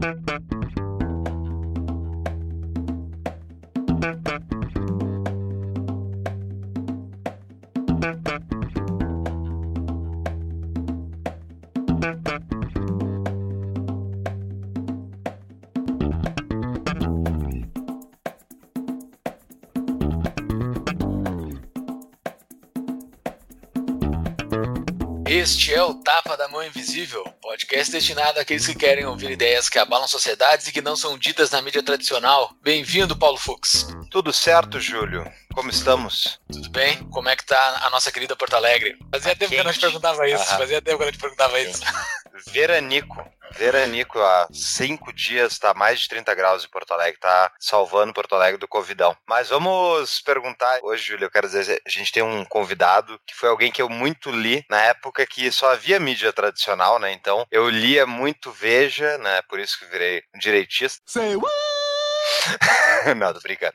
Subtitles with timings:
[0.00, 0.59] Thank you.
[25.40, 29.78] Este é o Tapa da Mão Invisível, podcast destinado àqueles que querem ouvir ideias que
[29.78, 32.54] abalam sociedades e que não são ditas na mídia tradicional.
[32.62, 33.88] Bem-vindo, Paulo Fux.
[34.10, 35.24] Tudo certo, Júlio?
[35.54, 36.38] Como estamos?
[36.52, 36.98] Tudo bem?
[37.04, 38.98] Como é que tá a nossa querida Porto Alegre?
[39.10, 40.44] Fazia tempo que eu não te perguntava isso.
[40.44, 41.80] Fazia tempo que eu não te perguntava isso.
[42.48, 43.24] Veranico.
[43.56, 48.34] Veranico, há cinco dias tá mais de 30 graus em Porto Alegre, tá salvando Porto
[48.34, 49.16] Alegre do Covidão.
[49.28, 53.48] Mas vamos perguntar hoje, Júlio, eu quero dizer, a gente tem um convidado que foi
[53.48, 57.12] alguém que eu muito li na época que só havia mídia tradicional, né?
[57.12, 59.42] Então eu lia muito Veja, né?
[59.42, 61.00] Por isso que virei um direitista.
[61.06, 61.69] Say what?
[63.16, 63.72] não, tô brincando.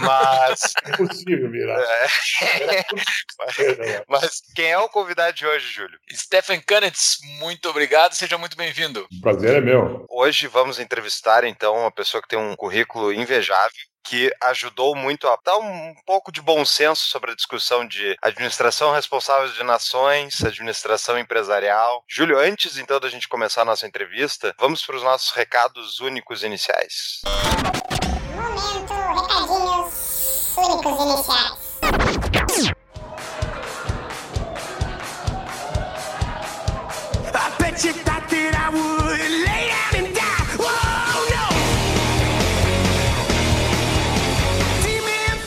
[0.00, 0.72] Mas.
[0.90, 1.80] É possível virar.
[1.80, 2.08] É.
[4.08, 5.98] Mas quem é o convidado de hoje, Júlio?
[6.12, 9.06] Stephen Kanitz, muito obrigado, seja muito bem-vindo.
[9.20, 10.06] Prazer é meu.
[10.08, 13.70] Hoje vamos entrevistar, então, uma pessoa que tem um currículo invejável
[14.02, 18.92] que ajudou muito a dar um pouco de bom senso sobre a discussão de administração
[18.92, 22.02] responsável de nações, administração empresarial.
[22.08, 26.42] Júlio, antes então da gente começar a nossa entrevista, vamos para os nossos recados únicos
[26.42, 27.20] iniciais.
[27.24, 27.79] Momento,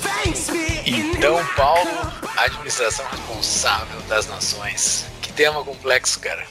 [0.02, 0.70] thanks me.
[0.86, 1.90] Então, Paulo,
[2.38, 5.06] administração responsável das nações.
[5.22, 6.46] Que tema complexo, cara.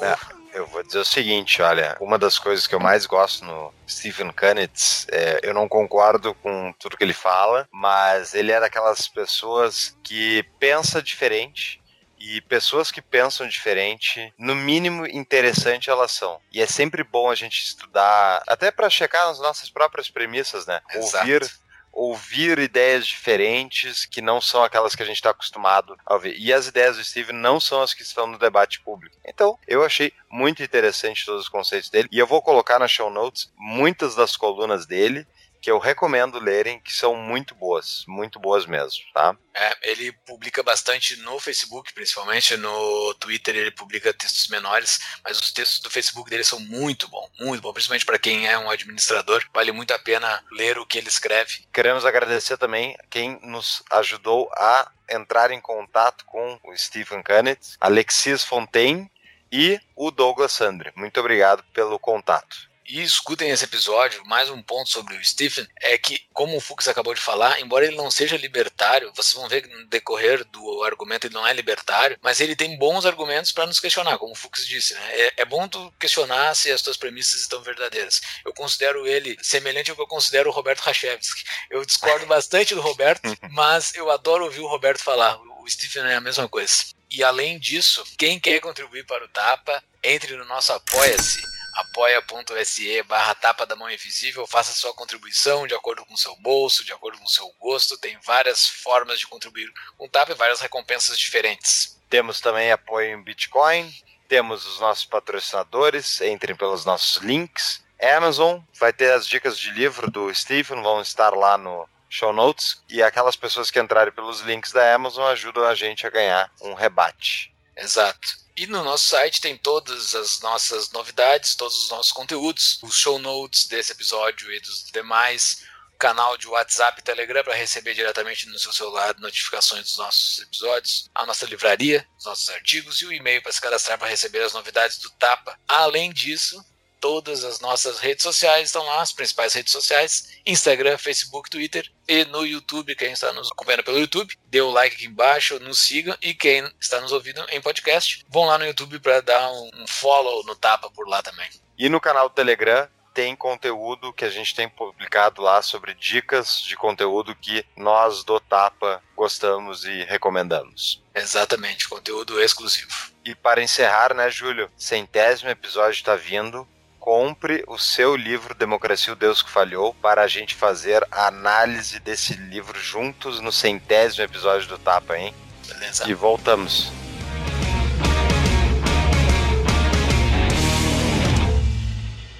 [0.00, 3.72] É, eu vou dizer o seguinte, olha, uma das coisas que eu mais gosto no
[3.88, 9.08] Stephen Kanitz, é, eu não concordo com tudo que ele fala, mas ele é daquelas
[9.08, 11.80] pessoas que pensa diferente
[12.18, 16.40] e pessoas que pensam diferente, no mínimo interessante elas são.
[16.52, 20.80] E é sempre bom a gente estudar, até para checar as nossas próprias premissas, né?
[20.92, 21.18] Exato.
[21.18, 21.48] Ouvir
[21.92, 26.36] ouvir ideias diferentes que não são aquelas que a gente está acostumado a ouvir.
[26.38, 29.16] E as ideias do Steven não são as que estão no debate público.
[29.24, 32.08] Então, eu achei muito interessante todos os conceitos dele.
[32.12, 35.26] E eu vou colocar nas show notes muitas das colunas dele
[35.60, 39.36] que eu recomendo lerem, que são muito boas, muito boas mesmo, tá?
[39.54, 45.52] É, ele publica bastante no Facebook, principalmente no Twitter ele publica textos menores, mas os
[45.52, 49.44] textos do Facebook dele são muito bons, muito bom, principalmente para quem é um administrador,
[49.52, 51.66] vale muito a pena ler o que ele escreve.
[51.72, 58.44] Queremos agradecer também quem nos ajudou a entrar em contato com o Stephen Canet, Alexis
[58.44, 59.10] Fontaine
[59.50, 60.92] e o Douglas Sandri.
[60.94, 62.67] Muito obrigado pelo contato.
[62.88, 64.24] E escutem esse episódio.
[64.24, 67.84] Mais um ponto sobre o Stephen é que, como o Fux acabou de falar, embora
[67.84, 71.52] ele não seja libertário, vocês vão ver que no decorrer do argumento ele não é
[71.52, 74.94] libertário, mas ele tem bons argumentos para nos questionar, como o Fux disse.
[74.94, 75.00] Né?
[75.10, 78.22] É, é, bom tu questionar se as tuas premissas estão verdadeiras.
[78.42, 81.44] Eu considero ele semelhante ao que eu considero o Roberto Rachevski.
[81.68, 85.38] Eu discordo bastante do Roberto, mas eu adoro ouvir o Roberto falar.
[85.60, 86.72] O Stephen é a mesma coisa.
[87.10, 93.34] E além disso, quem quer contribuir para o Tapa, entre no nosso Apoia-se apoia.se barra
[93.34, 97.18] tapa da mão invisível, faça sua contribuição de acordo com o seu bolso, de acordo
[97.18, 101.18] com o seu gosto, tem várias formas de contribuir com o tapa e várias recompensas
[101.18, 101.96] diferentes.
[102.10, 103.92] Temos também apoio em Bitcoin,
[104.28, 107.82] temos os nossos patrocinadores, entrem pelos nossos links.
[108.00, 112.82] Amazon vai ter as dicas de livro do Stephen, vão estar lá no show notes.
[112.88, 116.74] E aquelas pessoas que entrarem pelos links da Amazon ajudam a gente a ganhar um
[116.74, 117.52] rebate.
[117.78, 118.36] Exato.
[118.56, 123.18] E no nosso site tem todas as nossas novidades, todos os nossos conteúdos, os show
[123.18, 125.62] notes desse episódio e dos demais,
[125.96, 131.08] canal de WhatsApp e Telegram para receber diretamente no seu celular notificações dos nossos episódios,
[131.14, 134.52] a nossa livraria, os nossos artigos e o e-mail para se cadastrar para receber as
[134.52, 135.58] novidades do Tapa.
[135.68, 136.64] Além disso,
[137.00, 142.24] todas as nossas redes sociais estão lá, as principais redes sociais: Instagram, Facebook, Twitter e
[142.26, 142.94] no YouTube.
[142.94, 146.16] Quem está nos acompanhando pelo YouTube, dê o like aqui embaixo, nos sigam.
[146.20, 150.44] E quem está nos ouvindo em podcast, vão lá no YouTube para dar um follow
[150.44, 151.48] no Tapa por lá também.
[151.78, 152.88] E no canal do Telegram
[153.18, 158.38] tem conteúdo que a gente tem publicado lá sobre dicas de conteúdo que nós do
[158.38, 161.02] Tapa gostamos e recomendamos.
[161.12, 163.10] Exatamente, conteúdo exclusivo.
[163.24, 164.70] E para encerrar, né, Júlio?
[164.76, 166.64] Centésimo episódio está vindo
[167.08, 171.98] compre o seu livro Democracia o Deus que Falhou para a gente fazer a análise
[172.00, 175.34] desse livro juntos no centésimo episódio do Tapa, hein?
[175.66, 176.06] Beleza.
[176.06, 176.92] E voltamos.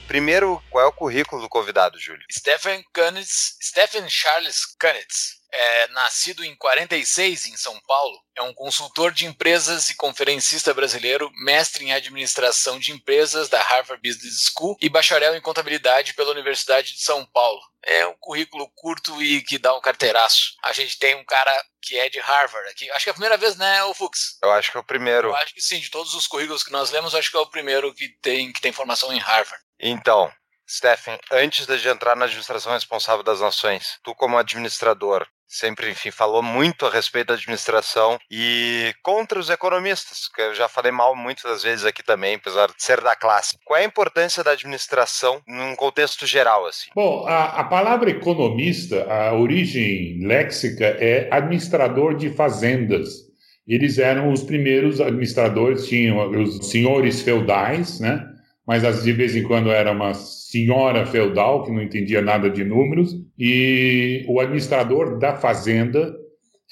[0.06, 2.26] Primeiro, qual é o currículo do convidado, Júlio?
[2.30, 9.12] Stephen Kunitz, Stephen Charles Kunitz, é nascido em 46 em São Paulo, é um consultor
[9.12, 14.88] de empresas e conferencista brasileiro, mestre em administração de empresas da Harvard Business School e
[14.88, 17.60] bacharel em contabilidade pela Universidade de São Paulo.
[17.82, 20.54] É um currículo curto e que dá um carteiraço.
[20.62, 22.90] A gente tem um cara que é de Harvard aqui.
[22.90, 24.38] Acho que é a primeira vez, né, o Fux?
[24.42, 25.28] Eu acho que é o primeiro.
[25.28, 27.46] Eu acho que sim, de todos os currículos que nós lemos, acho que é o
[27.46, 29.64] primeiro que tem, que tem formação em Harvard.
[29.80, 30.30] Então,
[30.68, 36.42] Stephen, antes de entrar na administração responsável das nações, tu como administrador, sempre, enfim, falou
[36.42, 41.62] muito a respeito da administração e contra os economistas, que eu já falei mal muitas
[41.62, 43.56] vezes aqui também, apesar de ser da classe.
[43.64, 46.90] Qual é a importância da administração num contexto geral, assim?
[46.94, 53.26] Bom, a, a palavra economista, a origem léxica é administrador de fazendas.
[53.66, 58.26] Eles eram os primeiros administradores, tinham os senhores feudais, né?
[58.66, 60.12] Mas de vez em quando era uma
[60.50, 66.16] senhora feudal que não entendia nada de números e o administrador da fazenda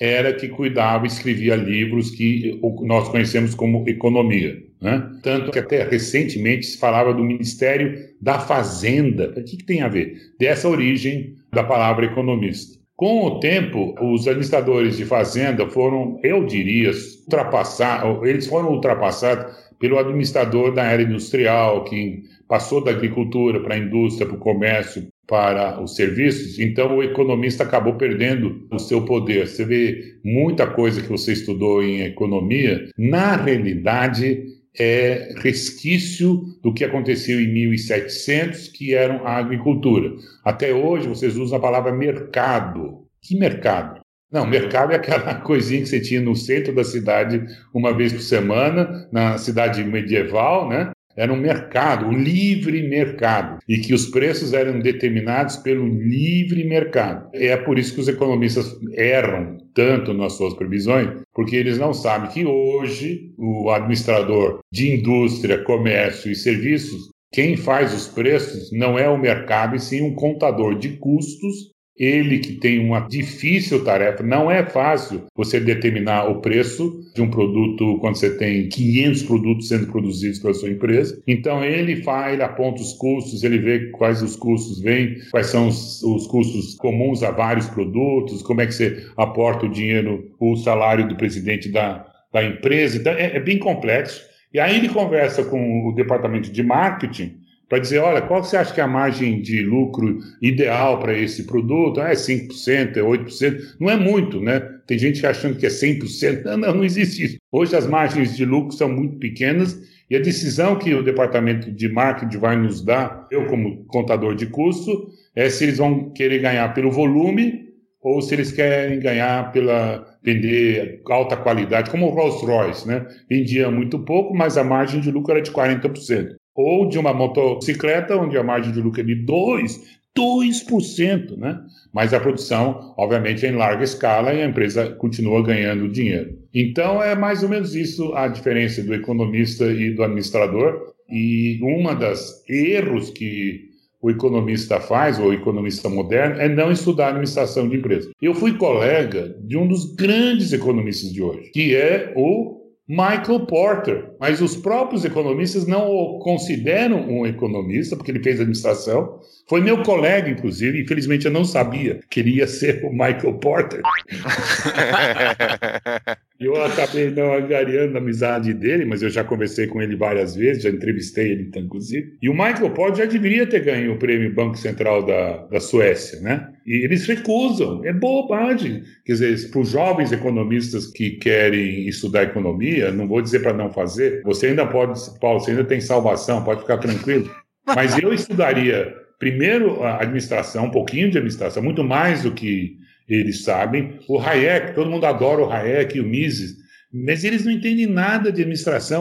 [0.00, 4.56] era que cuidava, escrevia livros que nós conhecemos como economia.
[4.81, 5.11] Né?
[5.23, 9.31] Tanto que até recentemente se falava do Ministério da Fazenda.
[9.37, 10.17] O que, que tem a ver?
[10.38, 12.79] Dessa origem da palavra economista.
[12.94, 16.90] Com o tempo, os administradores de fazenda foram, eu diria,
[17.25, 23.78] ultrapassados, eles foram ultrapassados pelo administrador da era industrial, que passou da agricultura para a
[23.78, 29.48] indústria, para o comércio, para os serviços, então o economista acabou perdendo o seu poder.
[29.48, 34.44] Você vê muita coisa que você estudou em economia, na realidade
[34.78, 40.12] é resquício do que aconteceu em 1700, que era a agricultura.
[40.44, 43.06] Até hoje vocês usam a palavra mercado.
[43.22, 44.00] Que mercado?
[44.31, 48.20] Não, mercado é aquela coisinha que você tinha no centro da cidade uma vez por
[48.20, 50.90] semana, na cidade medieval, né?
[51.16, 57.30] Era um mercado, um livre mercado, e que os preços eram determinados pelo livre mercado.
[57.32, 62.30] É por isso que os economistas erram tanto nas suas previsões, porque eles não sabem
[62.30, 69.08] que hoje o administrador de indústria, comércio e serviços, quem faz os preços não é
[69.08, 74.50] o mercado, e sim um contador de custos ele que tem uma difícil tarefa, não
[74.50, 79.87] é fácil você determinar o preço de um produto quando você tem 500 produtos sendo
[79.87, 81.20] produzidos pela sua empresa.
[81.26, 85.69] Então ele faz, ele aponta os custos, ele vê quais os custos vêm, quais são
[85.69, 90.56] os, os custos comuns a vários produtos, como é que você aporta o dinheiro, o
[90.56, 92.98] salário do presidente da, da empresa.
[92.98, 94.22] Então é, é bem complexo.
[94.52, 98.72] E aí ele conversa com o departamento de marketing para dizer, olha, qual você acha
[98.72, 102.00] que é a margem de lucro ideal para esse produto?
[102.00, 103.76] Ah, é 5%, é 8%.
[103.80, 104.60] Não é muito, né?
[104.86, 106.44] Tem gente achando que é 100%.
[106.44, 107.36] Não, não, não existe isso.
[107.50, 111.88] Hoje as margens de lucro são muito pequenas e a decisão que o departamento de
[111.88, 116.72] marketing vai nos dar, eu como contador de custo, é se eles vão querer ganhar
[116.72, 117.66] pelo volume
[118.00, 123.04] ou se eles querem ganhar pela vender alta qualidade, como o Rolls Royce, né?
[123.28, 128.17] Vendia muito pouco, mas a margem de lucro era de 40% ou de uma motocicleta,
[128.17, 129.79] onde a margem de lucro é de 2%,
[130.17, 131.61] 2%, né?
[131.93, 136.38] Mas a produção, obviamente, é em larga escala e a empresa continua ganhando dinheiro.
[136.55, 140.94] Então, é mais ou menos isso a diferença do economista e do administrador.
[141.08, 143.67] E uma das erros que
[144.00, 148.10] o economista faz, ou o economista moderno, é não estudar administração de empresa.
[148.20, 154.10] Eu fui colega de um dos grandes economistas de hoje, que é o Michael Porter.
[154.20, 159.20] Mas os próprios economistas não o consideram um economista, porque ele fez administração.
[159.48, 163.82] Foi meu colega, inclusive, infelizmente eu não sabia que ele ia ser o Michael Porter.
[166.38, 170.62] eu acabei não angariando a amizade dele, mas eu já conversei com ele várias vezes,
[170.62, 172.16] já entrevistei ele, então, inclusive.
[172.20, 176.20] E o Michael Porter já deveria ter ganho o prêmio Banco Central da, da Suécia,
[176.20, 176.48] né?
[176.66, 177.84] E eles recusam.
[177.84, 178.82] É bobagem.
[179.05, 183.72] Quer dizer, para os jovens economistas que querem estudar economia, não vou dizer para não
[183.72, 187.31] fazer, você ainda pode, Paulo, você ainda tem salvação, pode ficar tranquilo.
[187.66, 192.76] Mas eu estudaria primeiro a administração, um pouquinho de administração, muito mais do que
[193.08, 193.98] eles sabem.
[194.08, 196.56] O Hayek, todo mundo adora o Hayek e o Mises,
[196.93, 199.01] mas eles não entendem nada de administração.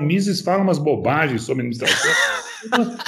[0.00, 2.12] O Mises fala umas bobagens sobre administração.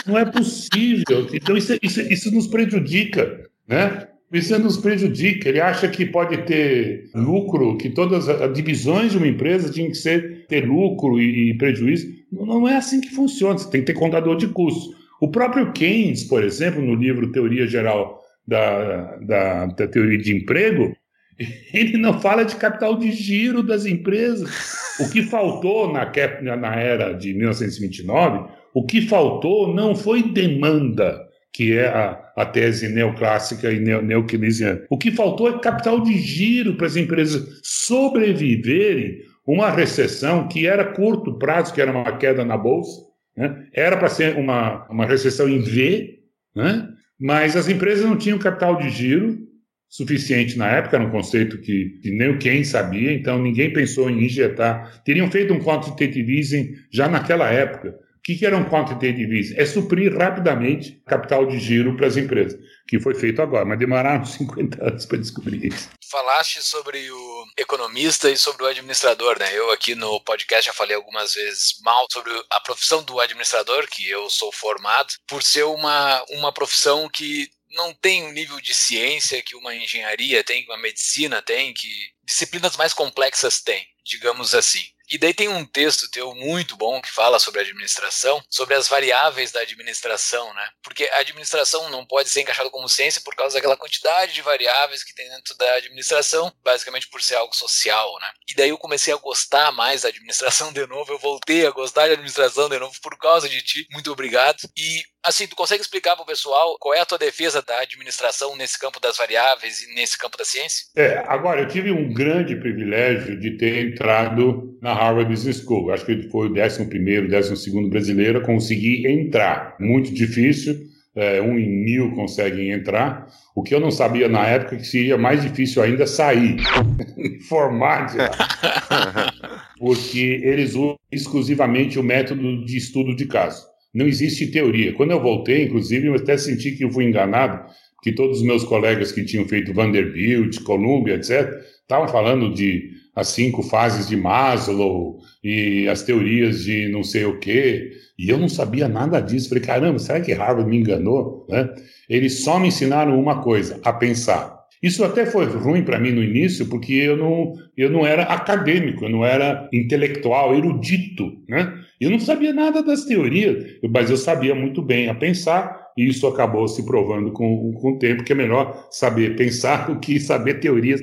[0.06, 1.28] Não, é possível.
[1.32, 4.06] Então isso, isso, isso nos prejudica, né?
[4.32, 5.48] Isso nos prejudica.
[5.48, 9.96] Ele acha que pode ter lucro, que todas as divisões de uma empresa tinham que
[9.96, 12.06] ser, ter lucro e, e prejuízo.
[12.30, 13.58] Não, não, é assim que funciona.
[13.58, 14.94] Você tem que ter contador de custos.
[15.20, 18.17] O próprio Keynes, por exemplo, no livro Teoria Geral
[18.48, 20.96] da, da, da Teoria de Emprego,
[21.72, 24.50] ele não fala de capital de giro das empresas.
[24.98, 26.10] O que faltou na,
[26.56, 31.20] na era de 1929 O que faltou não foi demanda,
[31.52, 34.82] que é a, a tese neoclássica e neo, neokeynesiana.
[34.88, 40.92] O que faltou é capital de giro para as empresas sobreviverem uma recessão que era
[40.92, 43.02] curto prazo, que era uma queda na bolsa,
[43.36, 43.66] né?
[43.72, 46.18] era para ser uma, uma recessão em V,
[46.54, 46.88] né?
[47.20, 49.48] Mas as empresas não tinham capital de giro
[49.88, 54.10] suficiente na época, era um conceito que, que nem o Keynes sabia, então ninguém pensou
[54.10, 55.02] em injetar.
[55.02, 57.90] Teriam feito um quantitative easing já naquela época.
[58.18, 59.54] O que, que era um quantitative easing?
[59.56, 64.24] É suprir rapidamente capital de giro para as empresas, que foi feito agora, mas demoraram
[64.26, 65.88] 50 anos para descobrir isso.
[66.10, 69.52] Falaste sobre o economista e sobre o administrador, né?
[69.54, 74.08] Eu aqui no podcast já falei algumas vezes mal sobre a profissão do administrador, que
[74.08, 78.74] eu sou formado, por ser uma, uma profissão que não tem o um nível de
[78.74, 81.90] ciência que uma engenharia tem, que uma medicina tem, que
[82.24, 84.84] disciplinas mais complexas têm, digamos assim.
[85.10, 89.50] E daí tem um texto teu muito bom que fala sobre administração, sobre as variáveis
[89.52, 90.68] da administração, né?
[90.82, 95.02] Porque a administração não pode ser encaixada como ciência por causa daquela quantidade de variáveis
[95.02, 98.30] que tem dentro da administração, basicamente por ser algo social, né?
[98.50, 102.06] E daí eu comecei a gostar mais da administração de novo, eu voltei a gostar
[102.06, 103.86] de administração de novo por causa de ti.
[103.90, 104.58] Muito obrigado.
[104.76, 108.56] E assim, tu consegue explicar para o pessoal qual é a tua defesa da administração
[108.56, 110.86] nesse campo das variáveis e nesse campo da ciência?
[110.96, 115.92] É, agora eu tive um grande privilégio de ter entrado na Harvard Business School.
[115.92, 119.76] Acho que foi o 11 º 12 brasileiro a conseguir entrar.
[119.78, 120.78] Muito difícil,
[121.14, 123.26] é, um em mil conseguem entrar.
[123.54, 126.56] O que eu não sabia na época é que seria mais difícil ainda sair,
[127.48, 128.30] formar de lá.
[129.78, 133.66] Porque eles usam exclusivamente o método de estudo de caso.
[133.94, 134.92] Não existe teoria.
[134.92, 137.64] Quando eu voltei, inclusive, eu até senti que eu fui enganado,
[138.02, 141.52] que todos os meus colegas que tinham feito Vanderbilt, Columbia, etc.,
[141.82, 147.40] estavam falando de as cinco fases de Maslow e as teorias de não sei o
[147.40, 149.48] quê, e eu não sabia nada disso.
[149.48, 151.46] Falei, caramba, será que Harvard me enganou?
[151.48, 151.68] Né?
[152.08, 154.56] Eles só me ensinaram uma coisa, a pensar.
[154.80, 159.04] Isso até foi ruim para mim no início, porque eu não, eu não era acadêmico,
[159.04, 161.74] eu não era intelectual, erudito, né?
[162.00, 166.26] Eu não sabia nada das teorias, mas eu sabia muito bem a pensar, e isso
[166.26, 170.60] acabou se provando com, com o tempo que é melhor saber pensar do que saber
[170.60, 171.00] teorias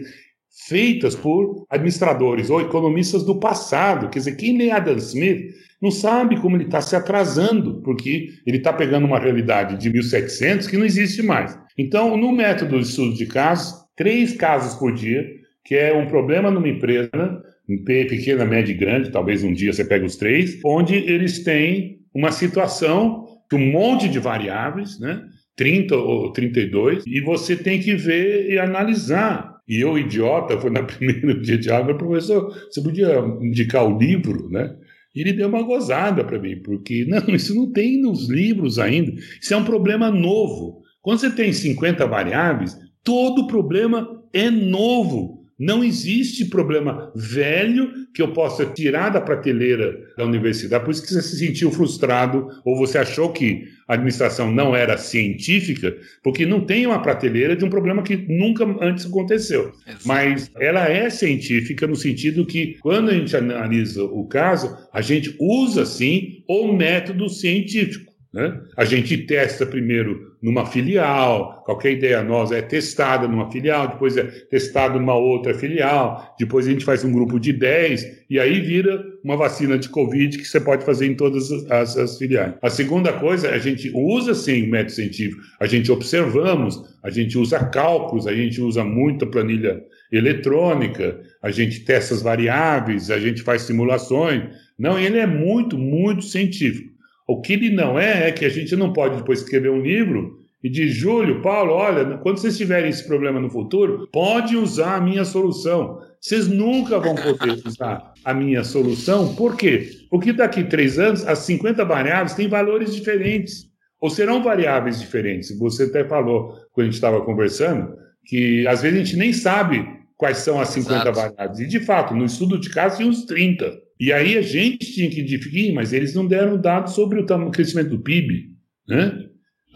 [0.67, 4.09] feitas por administradores ou economistas do passado.
[4.09, 8.57] Quer dizer, quem lê Adam Smith não sabe como ele está se atrasando, porque ele
[8.57, 11.59] está pegando uma realidade de 1700 que não existe mais.
[11.77, 15.25] Então, no método de estudo de casos, três casos por dia,
[15.63, 17.43] que é um problema numa empresa,
[17.85, 22.31] pequena, média e grande, talvez um dia você pegue os três, onde eles têm uma
[22.31, 25.23] situação de um monte de variáveis, né?
[25.55, 29.55] 30 ou 32, e você tem que ver e analisar.
[29.67, 34.49] E eu, idiota, foi na primeira dia de aula, professor, você podia indicar o livro,
[34.49, 34.75] né?
[35.15, 39.13] E ele deu uma gozada para mim, porque não, isso não tem nos livros ainda.
[39.41, 40.81] Isso é um problema novo.
[41.01, 45.44] Quando você tem 50 variáveis, todo problema é novo.
[45.57, 50.83] Não existe problema velho que eu possa tirar da prateleira da universidade.
[50.83, 54.97] Por isso que você se sentiu frustrado ou você achou que a administração não era
[54.97, 59.71] científica, porque não tem uma prateleira de um problema que nunca antes aconteceu.
[60.05, 65.35] Mas ela é científica no sentido que, quando a gente analisa o caso, a gente
[65.39, 68.14] usa, sim, o método científico.
[68.35, 68.59] Né?
[68.75, 74.23] A gente testa primeiro numa filial, qualquer ideia nossa é testada numa filial, depois é
[74.23, 79.01] testada numa outra filial, depois a gente faz um grupo de 10 e aí vira
[79.23, 82.55] uma vacina de Covid que você pode fazer em todas as, as filiais.
[82.61, 87.37] A segunda coisa, a gente usa sim o método científico, a gente observamos, a gente
[87.37, 93.41] usa cálculos, a gente usa muita planilha eletrônica, a gente testa as variáveis, a gente
[93.41, 94.43] faz simulações.
[94.77, 96.94] Não, ele é muito, muito científico.
[97.27, 100.45] O que ele não é, é que a gente não pode depois escrever um livro
[100.63, 105.01] e dizer, Júlio, Paulo, olha, quando vocês tiverem esse problema no futuro, pode usar a
[105.01, 105.99] minha solução.
[106.19, 109.35] Vocês nunca vão poder usar a minha solução.
[109.35, 109.89] Por quê?
[110.09, 113.69] Porque daqui a três anos, as 50 variáveis têm valores diferentes.
[114.01, 115.55] Ou serão variáveis diferentes.
[115.59, 119.87] Você até falou, quando a gente estava conversando, que às vezes a gente nem sabe
[120.17, 121.15] quais são as 50 Exato.
[121.15, 121.59] variáveis.
[121.59, 123.84] E, de fato, no estudo de caso, tinha uns 30.
[123.99, 127.89] E aí a gente tinha que definir, mas eles não deram dados sobre o crescimento
[127.89, 128.51] do PIB,
[128.87, 129.25] né?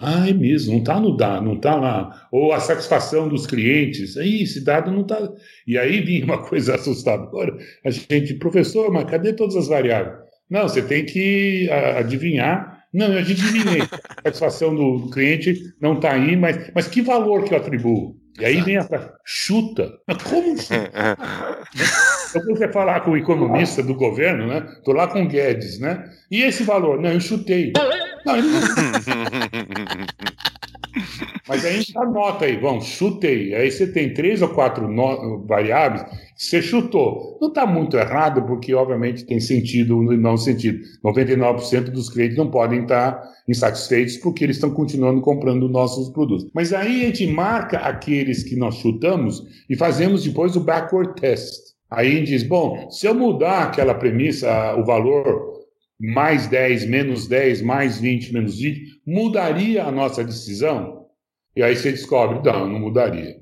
[0.02, 2.28] Ah, é mesmo, não está no dado, não está lá.
[2.32, 5.30] Ou a satisfação dos clientes, aí esse dado não está.
[5.68, 7.58] E aí vinha uma coisa assustadora.
[7.84, 10.18] A gente, professor, mas cadê todas as variáveis?
[10.50, 12.86] Não, você tem que adivinhar.
[12.94, 13.82] Não, gente adivinhei.
[13.82, 18.19] A satisfação do cliente não está aí, mas, mas que valor que eu atribuo?
[18.38, 19.92] E aí vem a frase, chuta.
[20.08, 20.92] Mas como chuta?
[22.30, 24.62] Então você falar com o economista do governo, né?
[24.86, 26.08] Tô lá com o Guedes, né?
[26.30, 27.02] E esse valor?
[27.02, 27.74] Não, eu chutei.
[28.26, 28.60] Não, ele não...
[31.48, 33.54] Mas a gente anota aí, vamos, chutei.
[33.56, 35.46] Aí você tem três ou quatro no...
[35.46, 37.38] variáveis que você chutou.
[37.42, 40.80] Não está muito errado, porque obviamente tem sentido e não sentido.
[41.04, 46.50] 99% dos clientes não podem estar insatisfeitos porque eles estão continuando comprando nossos produtos.
[46.54, 51.70] Mas aí a gente marca aqueles que nós chutamos e fazemos depois o backward test.
[51.92, 55.60] Aí diz, bom, se eu mudar aquela premissa, o valor
[56.00, 61.06] mais 10, menos 10, mais 20, menos 20, mudaria a nossa decisão?
[61.56, 63.38] E aí você descobre, não, não mudaria.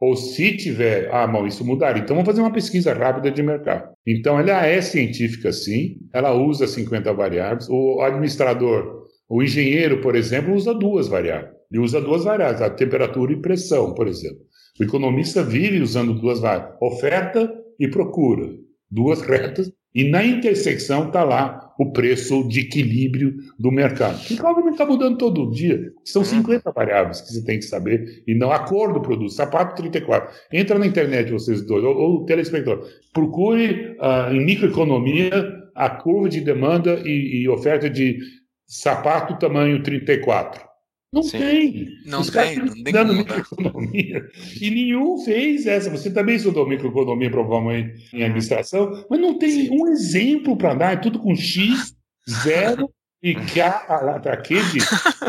[0.00, 2.02] Ou se tiver, ah, bom, isso mudaria.
[2.02, 3.92] Então vamos fazer uma pesquisa rápida de mercado.
[4.06, 7.68] Então ela é científica sim, ela usa 50 variáveis.
[7.68, 11.52] O administrador, o engenheiro, por exemplo, usa duas variáveis.
[11.70, 14.40] Ele usa duas variáveis, a temperatura e pressão, por exemplo.
[14.80, 18.48] O economista vive usando duas variáveis, oferta e procura,
[18.90, 24.18] duas retas, e na intersecção está lá o preço de equilíbrio do mercado.
[24.24, 25.92] Que obviamente está mudando todo dia.
[26.04, 26.72] São 50 uhum.
[26.74, 29.32] variáveis que você tem que saber, e não a cor do produto.
[29.32, 30.28] Sapato 34.
[30.52, 32.86] Entra na internet, vocês dois, ou, ou telespectador.
[33.12, 35.30] Procure uh, em microeconomia
[35.74, 38.18] a curva de demanda e, e oferta de
[38.66, 40.71] sapato tamanho 34.
[41.12, 41.38] Não Sim.
[41.38, 41.88] tem.
[42.06, 44.26] Não Os tem, não tem dando microeconomia.
[44.58, 45.90] E nenhum fez essa.
[45.90, 50.92] Você também estudou microeconomia, provavelmente, em administração, mas não tem um exemplo para dar.
[50.94, 51.94] É tudo com X,
[52.42, 52.90] zero
[53.22, 54.80] e K, para quê de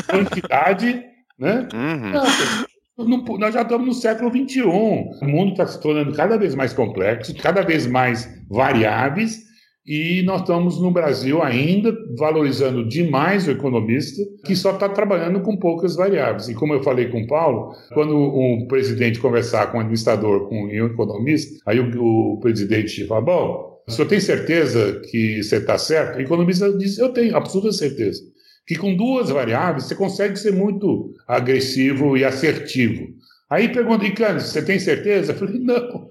[0.09, 1.03] quantidade,
[1.37, 1.67] né?
[1.73, 3.05] Uhum.
[3.05, 4.61] Não, nós já estamos no século XXI.
[4.61, 9.43] O mundo está se tornando cada vez mais complexo, cada vez mais variáveis,
[9.85, 15.57] e nós estamos no Brasil ainda valorizando demais o economista, que só está trabalhando com
[15.57, 16.47] poucas variáveis.
[16.47, 20.65] E como eu falei com o Paulo, quando um presidente conversar com um administrador, com
[20.65, 25.77] um economista, aí o, o presidente fala: Bom, o senhor tem certeza que você está
[25.77, 26.17] certo?
[26.17, 28.21] O economista diz: Eu tenho absoluta certeza.
[28.65, 33.09] Que com duas variáveis você consegue ser muito agressivo e assertivo.
[33.49, 35.33] Aí pergunta, Icano, você tem certeza?
[35.33, 36.07] Eu falei, não.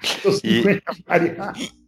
[0.00, 1.83] Estou 50 variáveis.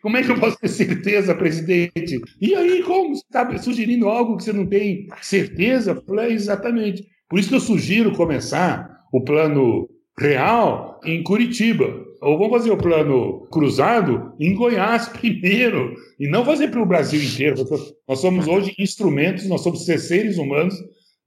[0.00, 2.20] Como é que eu posso ter certeza, presidente?
[2.40, 3.14] E aí, como?
[3.14, 6.00] Você está sugerindo algo que você não tem certeza?
[6.06, 7.06] Falei, exatamente.
[7.28, 9.88] Por isso que eu sugiro começar o plano
[10.18, 12.06] real em Curitiba.
[12.20, 17.22] Ou vamos fazer o plano cruzado em Goiás primeiro, e não fazer para o Brasil
[17.22, 17.64] inteiro.
[18.08, 20.74] Nós somos hoje instrumentos, nós somos seres humanos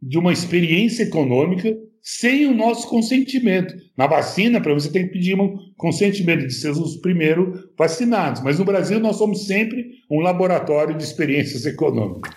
[0.01, 3.73] de uma experiência econômica sem o nosso consentimento.
[3.95, 8.41] Na vacina, para você tem que pedir um consentimento de ser os primeiros vacinados.
[8.41, 12.33] Mas no Brasil nós somos sempre um laboratório de experiências econômicas.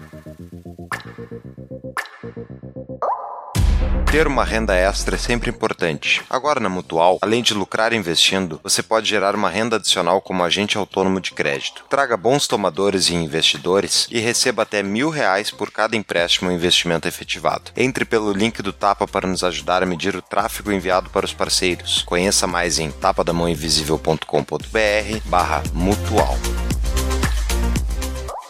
[4.14, 6.22] Ter uma renda extra é sempre importante.
[6.31, 10.79] Agora na Mutual, além de lucrar investindo, você pode gerar uma renda adicional como agente
[10.79, 11.85] autônomo de crédito.
[11.90, 17.09] Traga bons tomadores e investidores e receba até mil reais por cada empréstimo ou investimento
[17.09, 17.72] efetivado.
[17.77, 21.35] Entre pelo link do Tapa para nos ajudar a medir o tráfego enviado para os
[21.35, 22.05] parceiros.
[22.05, 26.38] Conheça mais em tapadamãoinvisível.com.br barra mutual.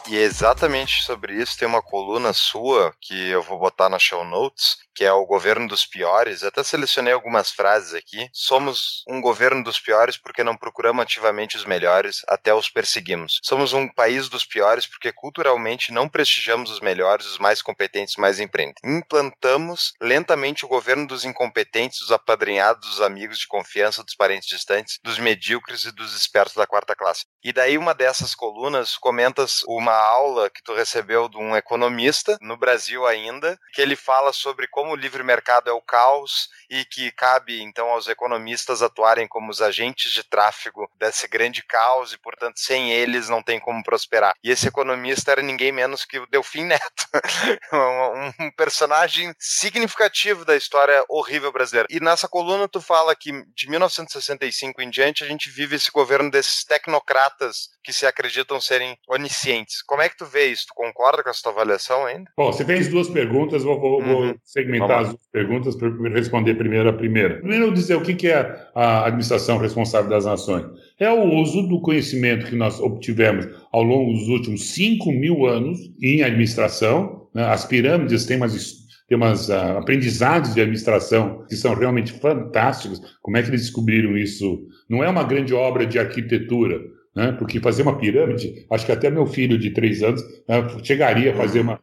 [0.07, 4.84] E exatamente sobre isso tem uma coluna sua que eu vou botar na show notes,
[4.95, 6.43] que é o governo dos piores.
[6.43, 8.29] até selecionei algumas frases aqui.
[8.33, 13.41] Somos um governo dos piores porque não procuramos ativamente os melhores, até os perseguimos.
[13.43, 18.39] Somos um país dos piores porque culturalmente não prestigiamos os melhores, os mais competentes, mais
[18.39, 18.83] empreendentes.
[18.85, 24.99] Implantamos lentamente o governo dos incompetentes, dos apadrinhados, dos amigos de confiança, dos parentes distantes,
[25.03, 27.25] dos medíocres e dos espertos da quarta classe.
[27.43, 32.57] E daí uma dessas colunas comentas uma aula que tu recebeu de um economista no
[32.57, 37.11] Brasil ainda, que ele fala sobre como o livre mercado é o caos e que
[37.13, 42.59] cabe então aos economistas atuarem como os agentes de tráfego desse grande caos e, portanto,
[42.59, 44.35] sem eles não tem como prosperar.
[44.43, 47.07] E esse economista era ninguém menos que o Delfim Neto,
[48.41, 51.89] um personagem significativo da história horrível brasileira.
[51.91, 56.31] E nessa coluna tu fala que de 1965 em diante a gente vive esse governo
[56.31, 59.83] desses tecnocratas que se acreditam serem oniscientes.
[59.83, 60.67] Como é que tu vê isso?
[60.69, 62.31] Tu concorda com essa tua avaliação ainda?
[62.37, 64.29] Bom, você fez duas perguntas, vou, vou, uhum.
[64.29, 67.37] vou segmentar as duas perguntas para responder primeiro a primeira.
[67.37, 70.65] Primeiro, dizer o que é a administração responsável das nações.
[70.99, 75.79] É o uso do conhecimento que nós obtivemos ao longo dos últimos 5 mil anos
[76.03, 77.29] em administração.
[77.35, 77.45] Né?
[77.45, 83.03] As pirâmides têm umas tem umas uh, aprendizados de administração que são realmente fantásticos.
[83.21, 84.67] Como é que eles descobriram isso?
[84.89, 86.81] Não é uma grande obra de arquitetura,
[87.15, 87.33] né?
[87.33, 91.37] porque fazer uma pirâmide, acho que até meu filho de três anos né, chegaria a
[91.37, 91.79] fazer uma,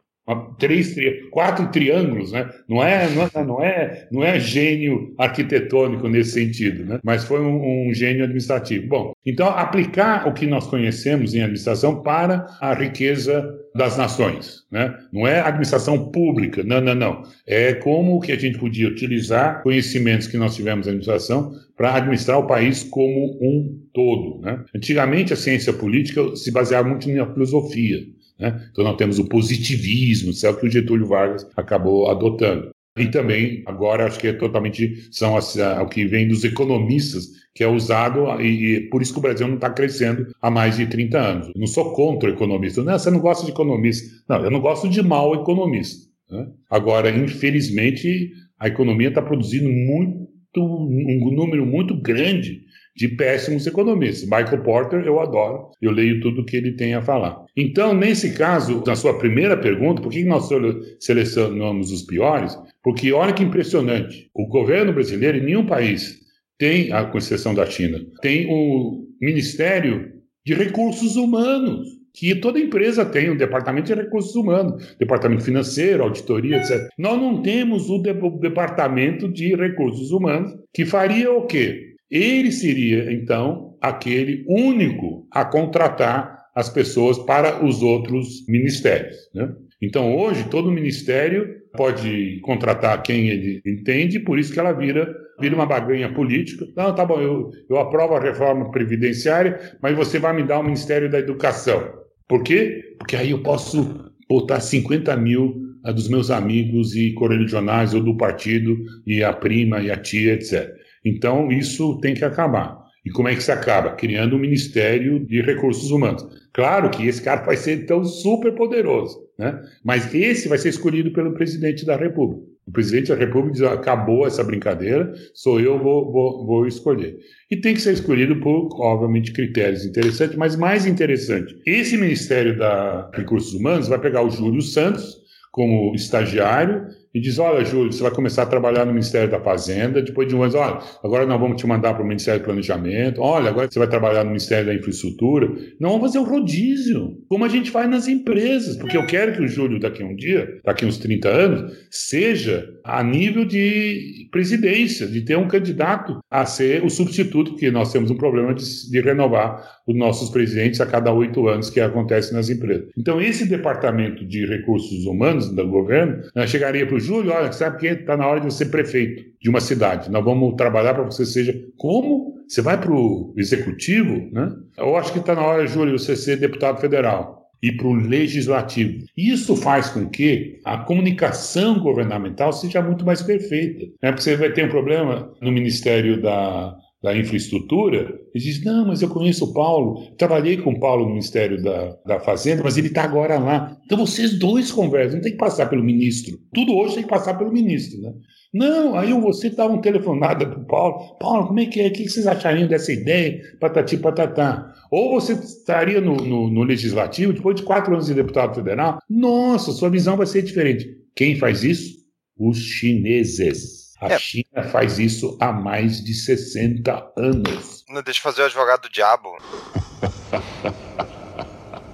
[0.58, 2.48] Três, tri- quatro triângulos, né?
[2.68, 7.00] Não é, não é, não é, não é gênio arquitetônico nesse sentido, né?
[7.02, 8.86] Mas foi um, um gênio administrativo.
[8.86, 14.94] Bom, então aplicar o que nós conhecemos em administração para a riqueza das nações, né?
[15.12, 17.22] Não é administração pública, não, não, não.
[17.44, 22.38] É como que a gente podia utilizar conhecimentos que nós tivemos na administração para administrar
[22.38, 24.62] o país como um todo, né?
[24.74, 27.98] Antigamente a ciência política se baseava muito na filosofia,
[28.42, 28.68] né?
[28.70, 32.70] Então nós temos o positivismo, isso é o que o Getúlio Vargas acabou adotando.
[32.98, 37.24] E também, agora, acho que é totalmente são as- a- o que vem dos economistas,
[37.54, 40.76] que é usado, e, e por isso que o Brasil não está crescendo há mais
[40.76, 41.50] de 30 anos.
[41.56, 42.82] Não sou contra o economista.
[42.82, 44.10] Não, você não gosta de economista.
[44.28, 46.06] Não, eu não gosto de mau economista.
[46.30, 46.46] né?
[46.70, 50.28] Agora, infelizmente, a economia está produzindo muito,
[50.58, 52.60] um número muito grande
[52.94, 54.24] de péssimos economistas.
[54.24, 57.42] Michael Porter, eu adoro, eu leio tudo que ele tem a falar.
[57.56, 62.56] Então, nesse caso, na sua primeira pergunta, por que nós sele- selecionamos os piores?
[62.82, 66.20] Porque olha que impressionante, o governo brasileiro em nenhum país
[66.58, 70.12] tem, com exceção da China, tem o Ministério
[70.44, 76.58] de Recursos Humanos, que toda empresa tem um departamento de recursos humanos, departamento financeiro, auditoria,
[76.58, 76.88] etc.
[76.98, 81.91] Nós não temos o, de- o departamento de recursos humanos que faria o quê?
[82.12, 89.16] Ele seria, então, aquele único a contratar as pessoas para os outros ministérios.
[89.34, 89.50] Né?
[89.80, 95.54] Então, hoje, todo ministério pode contratar quem ele entende, por isso que ela vira, vira
[95.54, 96.66] uma baganha política.
[96.76, 100.62] Não, tá bom, eu, eu aprovo a reforma previdenciária, mas você vai me dar o
[100.62, 101.82] Ministério da Educação.
[102.28, 102.94] Por quê?
[102.98, 108.18] Porque aí eu posso botar 50 mil ah, dos meus amigos e correligionários ou do
[108.18, 110.81] partido, e a prima e a tia, etc.
[111.04, 112.82] Então, isso tem que acabar.
[113.04, 113.90] E como é que se acaba?
[113.92, 116.24] Criando um Ministério de Recursos Humanos.
[116.52, 119.60] Claro que esse cara vai ser tão super poderoso, né?
[119.84, 122.52] mas esse vai ser escolhido pelo presidente da República.
[122.64, 127.18] O presidente da República diz: acabou essa brincadeira, sou eu vou, vou, vou escolher.
[127.50, 133.10] E tem que ser escolhido por, obviamente, critérios interessantes, mas mais interessante: esse Ministério da
[133.12, 138.12] Recursos Humanos vai pegar o Júlio Santos como estagiário e diz: Olha, Júlio, você vai
[138.12, 140.02] começar a trabalhar no Ministério da Fazenda.
[140.02, 143.20] Depois de um ano, olha, agora nós vamos te mandar para o Ministério do Planejamento.
[143.20, 145.50] Olha, agora você vai trabalhar no Ministério da Infraestrutura.
[145.78, 149.42] Não vamos fazer o rodízio, como a gente faz nas empresas, porque eu quero que
[149.42, 154.28] o Júlio, daqui a um dia, daqui a uns 30 anos, seja a nível de
[154.30, 158.64] presidência, de ter um candidato a ser o substituto, porque nós temos um problema de,
[158.90, 162.88] de renovar os nossos presidentes a cada oito anos, que acontece nas empresas.
[162.96, 167.78] Então, esse departamento de recursos humanos do governo né, chegaria para o Júlio, olha, sabe
[167.78, 170.10] que está na hora de você ser prefeito de uma cidade.
[170.10, 172.32] Nós vamos trabalhar para você seja como?
[172.48, 174.50] Você vai para o executivo, né?
[174.76, 179.04] Eu acho que está na hora, Júlio, você ser deputado federal e para o legislativo.
[179.16, 183.86] Isso faz com que a comunicação governamental seja muito mais perfeita.
[184.02, 184.10] Né?
[184.10, 189.02] Porque você vai ter um problema no Ministério da, da Infraestrutura e diz: Não, mas
[189.02, 192.86] eu conheço o Paulo, trabalhei com o Paulo no Ministério da, da Fazenda, mas ele
[192.86, 193.76] está agora lá.
[193.84, 196.38] Então vocês dois conversam, não tem que passar pelo ministro.
[196.54, 198.00] Tudo hoje tem que passar pelo ministro.
[198.00, 198.12] Né?
[198.54, 201.88] Não, aí você dá um telefonada para o Paulo: Paulo, como é que é?
[201.88, 203.40] O que vocês achariam dessa ideia?
[203.58, 204.72] Patati patatá.
[204.90, 209.72] Ou você estaria no, no, no legislativo, depois de quatro anos de deputado federal, nossa,
[209.72, 210.86] sua visão vai ser diferente.
[211.16, 211.96] Quem faz isso?
[212.38, 213.81] Os chineses.
[214.02, 214.18] A É.
[214.18, 217.84] China faz isso há mais de 60 anos.
[217.88, 219.36] Não, deixa eu fazer o advogado do diabo.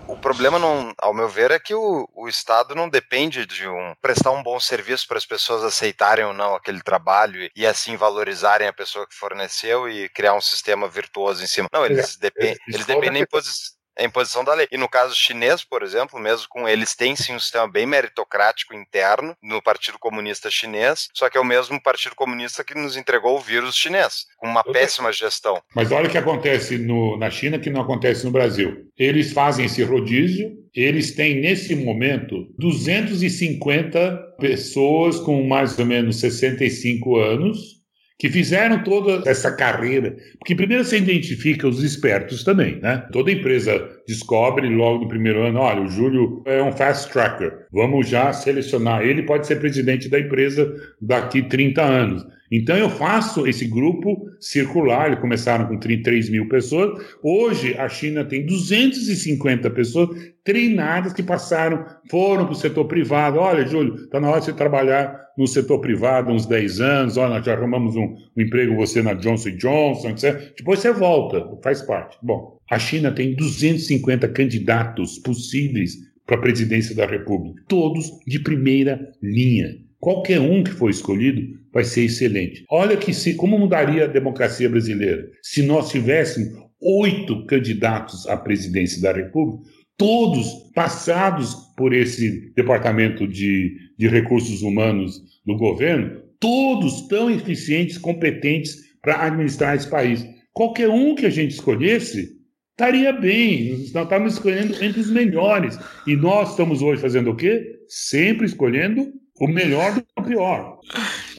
[0.07, 3.95] O problema, não, ao meu ver, é que o, o Estado não depende de um,
[4.01, 7.95] prestar um bom serviço para as pessoas aceitarem ou não aquele trabalho e, e assim
[7.95, 11.69] valorizarem a pessoa que forneceu e criar um sistema virtuoso em cima.
[11.73, 13.78] Não, eles, depen, Isso eles dependem em posição.
[13.99, 14.69] É imposição da lei.
[14.71, 18.75] E no caso chinês, por exemplo, mesmo com eles têm sim um sistema bem meritocrático
[18.75, 23.37] interno no Partido Comunista Chinês, só que é o mesmo Partido Comunista que nos entregou
[23.37, 25.61] o vírus chinês, com uma péssima gestão.
[25.75, 28.89] Mas olha o que acontece no, na China que não acontece no Brasil.
[28.97, 37.17] Eles fazem esse rodízio, eles têm nesse momento 250 pessoas com mais ou menos 65
[37.17, 37.78] anos
[38.19, 40.17] que fizeram toda essa carreira.
[40.39, 43.07] Porque primeiro você identifica os espertos também, né?
[43.13, 48.09] Toda empresa descobre logo no primeiro ano, olha, o Júlio é um fast tracker, vamos
[48.09, 49.03] já selecionar.
[49.03, 52.38] Ele pode ser presidente da empresa daqui 30 anos.
[52.51, 58.25] Então eu faço esse grupo circular, eles começaram com 33 mil pessoas, hoje a China
[58.25, 60.09] tem 250 pessoas
[60.43, 64.53] treinadas que passaram, foram para o setor privado, olha Júlio, está na hora de você
[64.53, 69.03] trabalhar no setor privado uns 10 anos, olha, nós já arrumamos um, um emprego você
[69.03, 70.55] na Johnson Johnson, etc.
[70.57, 72.17] Depois você volta, faz parte.
[72.23, 77.63] Bom, a China tem 250 candidatos possíveis para a presidência da República.
[77.69, 79.88] Todos de primeira linha.
[80.01, 82.65] Qualquer um que for escolhido vai ser excelente.
[82.71, 89.03] Olha que se como mudaria a democracia brasileira se nós tivéssemos oito candidatos à presidência
[89.03, 97.29] da República, todos passados por esse departamento de, de recursos humanos do governo, todos tão
[97.29, 100.25] eficientes, competentes para administrar esse país.
[100.53, 102.39] Qualquer um que a gente escolhesse
[102.71, 103.71] estaria bem.
[103.93, 105.77] Nós estamos escolhendo entre os melhores.
[106.07, 107.81] E nós estamos hoje fazendo o quê?
[107.89, 110.79] Sempre escolhendo o melhor do pior.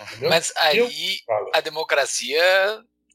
[0.09, 0.29] Entendeu?
[0.29, 0.89] Mas aí Eu-
[1.53, 2.41] a democracia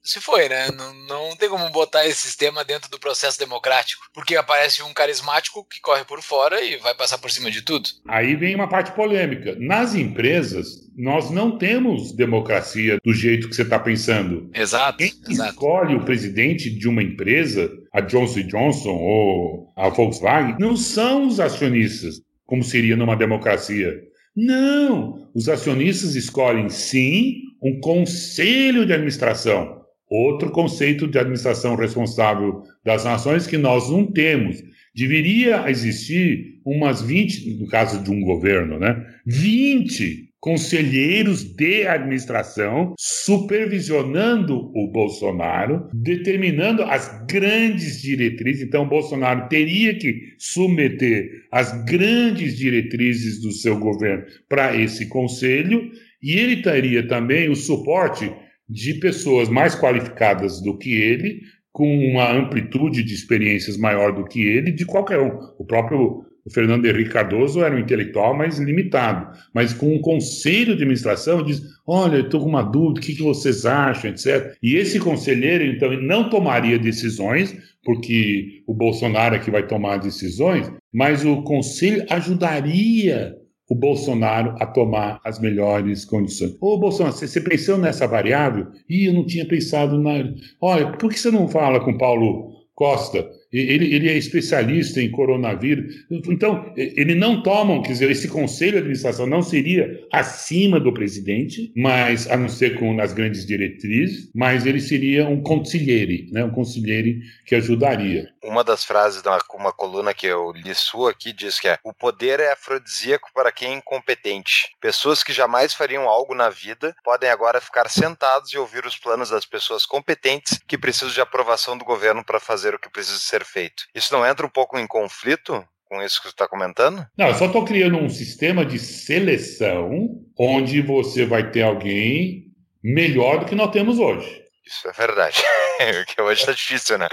[0.03, 0.69] se foi, né?
[0.71, 0.93] Não,
[1.29, 4.03] não tem como botar esse sistema dentro do processo democrático.
[4.13, 7.89] Porque aparece um carismático que corre por fora e vai passar por cima de tudo.
[8.07, 9.57] Aí vem uma parte polêmica.
[9.59, 14.51] Nas empresas, nós não temos democracia do jeito que você está pensando.
[14.53, 15.51] Exato, Quem exato.
[15.53, 21.41] escolhe o presidente de uma empresa, a Johnson Johnson ou a Volkswagen, não são os
[21.41, 23.91] acionistas, como seria numa democracia.
[24.37, 25.29] Não!
[25.35, 29.83] Os acionistas escolhem, sim, um conselho de administração.
[30.11, 34.63] Outro conceito de administração responsável das nações que nós não temos.
[34.95, 39.05] Deveria existir umas 20, no caso de um governo, né?
[39.27, 48.63] 20 conselheiros de administração supervisionando o Bolsonaro, determinando as grandes diretrizes.
[48.63, 55.91] Então, o Bolsonaro teria que submeter as grandes diretrizes do seu governo para esse conselho,
[56.23, 58.31] e ele teria também o suporte
[58.69, 61.41] de pessoas mais qualificadas do que ele,
[61.73, 65.39] com uma amplitude de experiências maior do que ele, de qualquer um.
[65.59, 70.77] O próprio o Fernando Henrique Cardoso era um intelectual mais limitado, mas com um conselho
[70.77, 74.55] de administração diz: olha, estou com uma dúvida, o que, que vocês acham, etc.
[74.63, 79.99] E esse conselheiro, então, ele não tomaria decisões, porque o Bolsonaro é que vai tomar
[79.99, 83.35] decisões, mas o conselho ajudaria
[83.69, 86.55] o Bolsonaro a tomar as melhores condições.
[86.61, 88.67] Ô, Bolsonaro, você, você pensou nessa variável?
[88.89, 90.13] Ih, eu não tinha pensado na.
[90.61, 93.27] Olha, por que você não fala com Paulo Costa?
[93.59, 96.05] Ele, ele é especialista em coronavírus.
[96.11, 101.73] Então, ele não tomam, quer dizer, esse conselho de administração não seria acima do presidente,
[101.77, 106.45] mas a não ser com nas grandes diretrizes, mas ele seria um conselheiro, né?
[106.45, 108.29] Um conselheiro que ajudaria.
[108.43, 111.79] Uma das frases de uma, uma coluna que eu li sua aqui diz que é:
[111.83, 114.75] o poder é afrodisíaco para quem é incompetente.
[114.81, 119.31] Pessoas que jamais fariam algo na vida podem agora ficar sentados e ouvir os planos
[119.31, 123.44] das pessoas competentes que precisam de aprovação do governo para fazer o que precisa ser
[123.45, 123.85] feito.
[123.95, 127.07] Isso não entra um pouco em conflito com isso que você está comentando?
[127.17, 132.47] Não, eu só estou criando um sistema de seleção onde você vai ter alguém
[132.83, 134.43] melhor do que nós temos hoje.
[134.67, 135.41] Isso é verdade.
[136.05, 137.09] Porque hoje está difícil, né?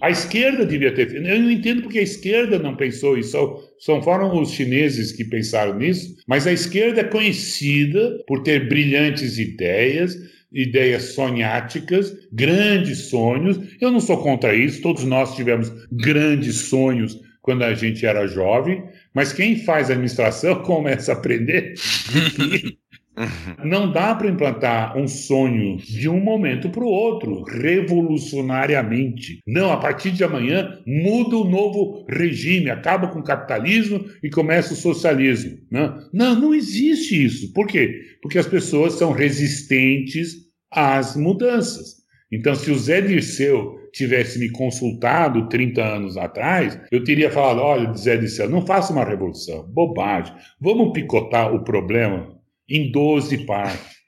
[0.00, 1.14] A esquerda devia ter.
[1.14, 3.36] Eu não entendo porque a esquerda não pensou isso.
[3.78, 6.16] Só foram os chineses que pensaram nisso.
[6.26, 10.16] Mas a esquerda é conhecida por ter brilhantes ideias,
[10.52, 13.58] ideias sonháticas, grandes sonhos.
[13.80, 14.82] Eu não sou contra isso.
[14.82, 18.84] Todos nós tivemos grandes sonhos quando a gente era jovem.
[19.14, 21.74] Mas quem faz administração começa a aprender
[23.64, 29.40] não dá para implantar um sonho de um momento para o outro, revolucionariamente.
[29.46, 34.72] Não, a partir de amanhã muda o novo regime, acaba com o capitalismo e começa
[34.72, 35.58] o socialismo.
[35.70, 37.52] Não, não, não existe isso.
[37.52, 38.00] Por quê?
[38.22, 40.34] Porque as pessoas são resistentes
[40.70, 42.00] às mudanças.
[42.32, 47.92] Então, se o Zé Dirceu tivesse me consultado 30 anos atrás, eu teria falado: olha,
[47.94, 50.32] Zé Dirceu, não faça uma revolução, bobagem.
[50.60, 52.39] Vamos picotar o problema
[52.70, 54.00] em 12 partes.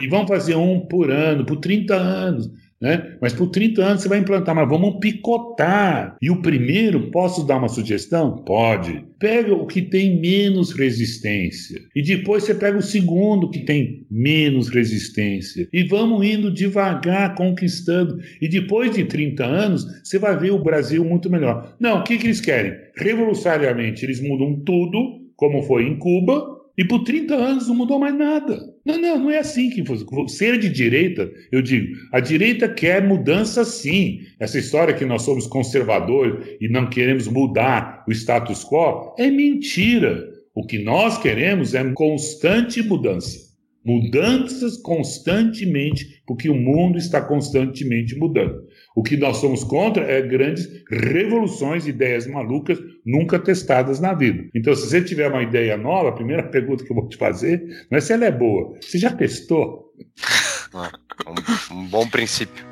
[0.00, 2.50] E vamos fazer um por ano, por 30 anos.
[2.80, 3.16] Né?
[3.20, 6.16] Mas por 30 anos você vai implantar, mas vamos picotar.
[6.22, 8.36] E o primeiro, posso dar uma sugestão?
[8.44, 9.04] Pode.
[9.18, 11.80] Pega o que tem menos resistência.
[11.94, 15.68] E depois você pega o segundo que tem menos resistência.
[15.72, 18.16] E vamos indo devagar, conquistando.
[18.40, 21.74] E depois de 30 anos, você vai ver o Brasil muito melhor.
[21.80, 22.74] Não, o que, que eles querem?
[22.96, 28.16] Revolucionariamente, eles mudam tudo, como foi em Cuba, e por 30 anos não mudou mais
[28.16, 28.72] nada.
[28.86, 30.28] Não, não, não é assim que funciona.
[30.28, 34.20] Ser de direita, eu digo, a direita quer mudança sim.
[34.38, 40.32] Essa história que nós somos conservadores e não queremos mudar o status quo é mentira.
[40.54, 43.48] O que nós queremos é constante mudança.
[43.84, 48.67] Mudanças constantemente, porque o mundo está constantemente mudando.
[48.98, 54.50] O que nós somos contra é grandes revoluções, ideias malucas, nunca testadas na vida.
[54.52, 57.62] Então, se você tiver uma ideia nova, a primeira pergunta que eu vou te fazer
[57.88, 58.76] não é se ela é boa.
[58.80, 59.94] Você já testou?
[61.70, 62.66] Um, um bom princípio.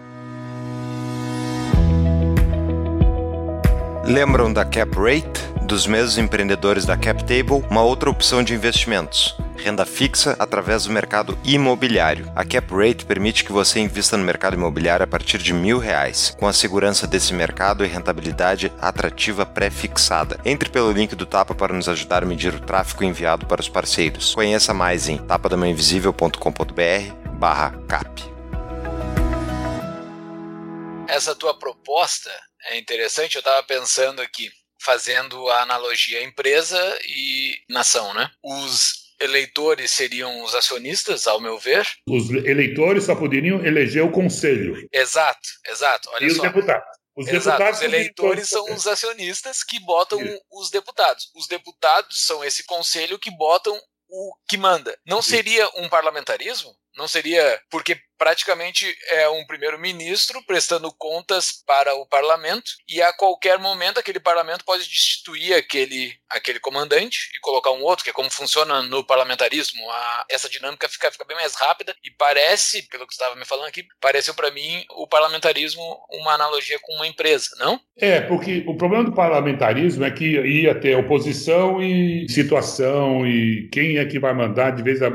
[4.04, 5.55] Lembram da cap rate?
[5.66, 9.36] Dos mesmos empreendedores da CapTable uma outra opção de investimentos.
[9.56, 12.30] Renda fixa através do mercado imobiliário.
[12.36, 16.46] A CapRate permite que você invista no mercado imobiliário a partir de mil reais, com
[16.46, 20.38] a segurança desse mercado e rentabilidade atrativa pré-fixada.
[20.44, 23.68] Entre pelo link do Tapa para nos ajudar a medir o tráfego enviado para os
[23.68, 24.34] parceiros.
[24.34, 28.08] Conheça mais em tapadamainvisível.com.br barra cap.
[31.08, 32.30] Essa tua proposta
[32.68, 34.50] é interessante, eu estava pensando aqui,
[34.86, 38.30] fazendo a analogia empresa e nação, né?
[38.40, 41.84] Os eleitores seriam os acionistas, ao meu ver.
[42.08, 44.76] Os eleitores só poderiam eleger o conselho.
[44.92, 46.08] Exato, exato.
[46.12, 46.36] Olha e só.
[46.36, 46.86] os deputados.
[47.16, 50.38] Os Exato, deputados os eleitores são os acionistas que botam Isso.
[50.52, 51.30] os deputados.
[51.34, 53.74] Os deputados são esse conselho que botam
[54.08, 54.96] o que manda.
[55.06, 56.76] Não seria um parlamentarismo?
[56.94, 63.58] Não seria porque praticamente é um primeiro-ministro prestando contas para o parlamento e a qualquer
[63.58, 68.30] momento aquele parlamento pode destituir aquele, aquele comandante e colocar um outro, que é como
[68.30, 69.88] funciona no parlamentarismo.
[69.90, 73.44] A, essa dinâmica fica, fica bem mais rápida e parece, pelo que você estava me
[73.44, 77.80] falando aqui, pareceu para mim o parlamentarismo uma analogia com uma empresa, não?
[77.96, 83.98] É, porque o problema do parlamentarismo é que ia ter oposição e situação, e quem
[83.98, 85.08] é que vai mandar, de vez a,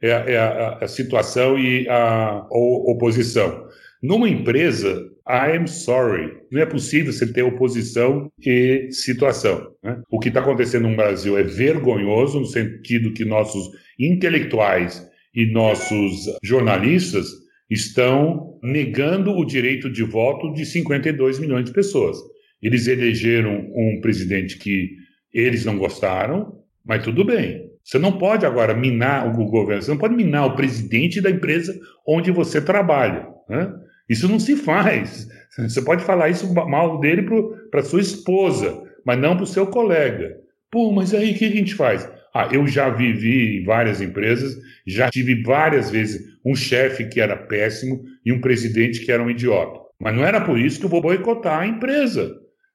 [0.00, 3.66] é, é a, a situação e a o- oposição.
[4.02, 9.68] Numa empresa, I am sorry, não é possível você ter oposição e situação.
[9.82, 10.00] né?
[10.10, 16.26] O que está acontecendo no Brasil é vergonhoso, no sentido que nossos intelectuais e nossos
[16.42, 17.26] jornalistas
[17.70, 22.18] estão negando o direito de voto de 52 milhões de pessoas.
[22.60, 24.90] Eles elegeram um presidente que
[25.32, 26.52] eles não gostaram,
[26.84, 27.71] mas tudo bem.
[27.84, 31.78] Você não pode agora minar o governo, você não pode minar o presidente da empresa
[32.06, 33.26] onde você trabalha.
[33.48, 33.72] né?
[34.08, 35.28] Isso não se faz.
[35.56, 37.28] Você pode falar isso mal dele
[37.70, 40.36] para sua esposa, mas não para o seu colega.
[40.70, 42.08] Pô, mas aí o que a gente faz?
[42.34, 47.36] Ah, eu já vivi em várias empresas, já tive várias vezes um chefe que era
[47.36, 49.80] péssimo e um presidente que era um idiota.
[50.00, 52.34] Mas não era por isso que eu vou boicotar a empresa.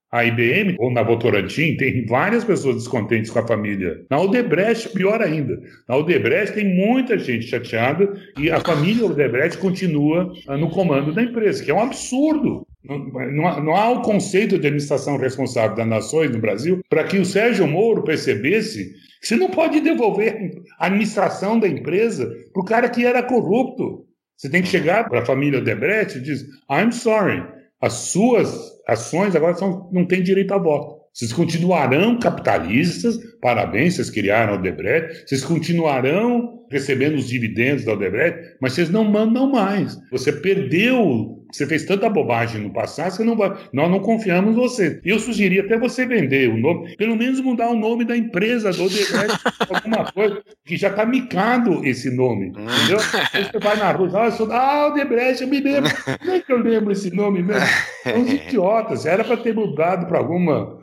[0.10, 4.06] A IBM, ou na Votorantim, tem várias pessoas descontentes com a família.
[4.10, 5.60] Na Odebrecht, pior ainda.
[5.88, 11.22] Na Odebrecht tem muita gente chateada e a família Odebrecht continua ah, no comando da
[11.22, 12.66] empresa, que é um absurdo.
[12.86, 13.00] Não,
[13.34, 17.18] não há- não há o conceito de administração responsável das nações no Brasil para que
[17.18, 18.86] o Sérgio Moro percebesse
[19.20, 24.06] que você não pode devolver a administração da empresa para o cara que era corrupto.
[24.38, 27.44] Você tem que chegar para a família Odebrecht e diz: I'm sorry,
[27.82, 28.50] as suas
[28.88, 30.97] ações agora são, não têm direito a voto.
[31.18, 38.58] Vocês continuarão capitalistas, parabéns, vocês criaram a Odebrecht, vocês continuarão recebendo os dividendos da Odebrecht,
[38.62, 39.98] mas vocês não mandam mais.
[40.12, 44.56] Você perdeu, você fez tanta bobagem no passado, você não vai, nós não confiamos em
[44.56, 45.02] você.
[45.04, 48.84] Eu sugeri até você vender o nome, pelo menos mudar o nome da empresa da
[48.84, 49.40] Odebrecht,
[49.74, 53.00] alguma coisa, que já está micado esse nome, entendeu?
[53.34, 55.90] Aí você vai na rua, e fala, ah, ah, Odebrecht, eu me lembro.
[56.20, 57.66] Como é que eu lembro esse nome mesmo?
[58.04, 60.78] São uns idiotas, era para ter mudado para alguma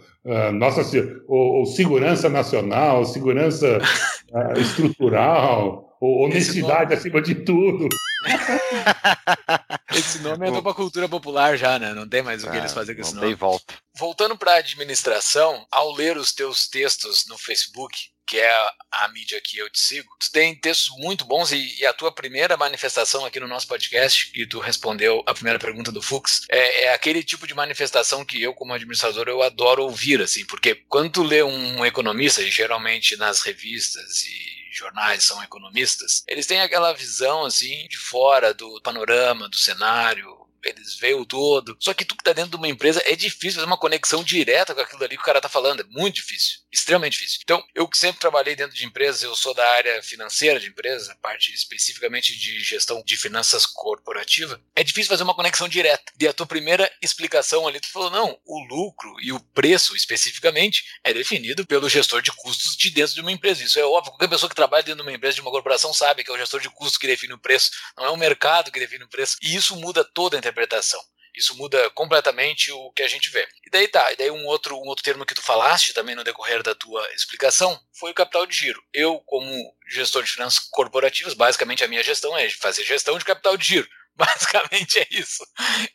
[0.53, 3.79] nossa se- ou, ou segurança nacional, segurança
[4.35, 7.89] ah, estrutural, ou honestidade acima de tudo.
[9.95, 11.95] Esse nome é pra cultura popular já, né?
[11.95, 13.33] Não tem mais o que eles fazerem com esse não nome.
[13.35, 13.75] tem volta.
[13.97, 17.95] Voltando para a administração, ao ler os teus textos no Facebook,
[18.27, 18.53] que é
[18.91, 22.13] a, mídia que eu te sigo, tu tem textos muito bons e, e a tua
[22.13, 26.85] primeira manifestação aqui no nosso podcast, que tu respondeu a primeira pergunta do Fux, é,
[26.85, 31.11] é aquele tipo de manifestação que eu, como administrador, eu adoro ouvir, assim, porque quando
[31.11, 36.93] tu lê um economista, e geralmente nas revistas e jornais são economistas, eles têm aquela
[36.93, 40.34] visão assim de fora do panorama, do cenário,
[40.71, 41.77] eles veem o todo.
[41.81, 44.75] Só que tu que tá dentro de uma empresa é difícil fazer uma conexão direta
[44.75, 45.81] com aquilo ali que o cara tá falando.
[45.81, 46.61] É muito difícil.
[46.73, 47.41] Extremamente difícil.
[47.43, 51.13] Então, eu que sempre trabalhei dentro de empresas, eu sou da área financeira de empresa,
[51.13, 54.61] a parte especificamente de gestão de finanças corporativa.
[54.75, 56.13] É difícil fazer uma conexão direta.
[56.19, 60.85] E a tua primeira explicação ali, tu falou, não, o lucro e o preço especificamente
[61.03, 63.63] é definido pelo gestor de custos de dentro de uma empresa.
[63.63, 64.13] Isso é óbvio.
[64.13, 66.39] Qualquer pessoa que trabalha dentro de uma empresa, de uma corporação, sabe que é o
[66.39, 67.71] gestor de custos que define o preço.
[67.97, 69.37] Não é o mercado que define o preço.
[69.43, 71.01] E isso muda toda a interpretação.
[71.37, 73.47] Isso muda completamente o que a gente vê.
[73.67, 76.23] E daí tá, e daí um outro, um outro termo que tu falaste também no
[76.23, 78.81] decorrer da tua explicação foi o capital de giro.
[78.93, 79.51] Eu, como
[79.89, 83.89] gestor de finanças corporativas, basicamente a minha gestão é fazer gestão de capital de giro.
[84.17, 85.45] Basicamente é isso.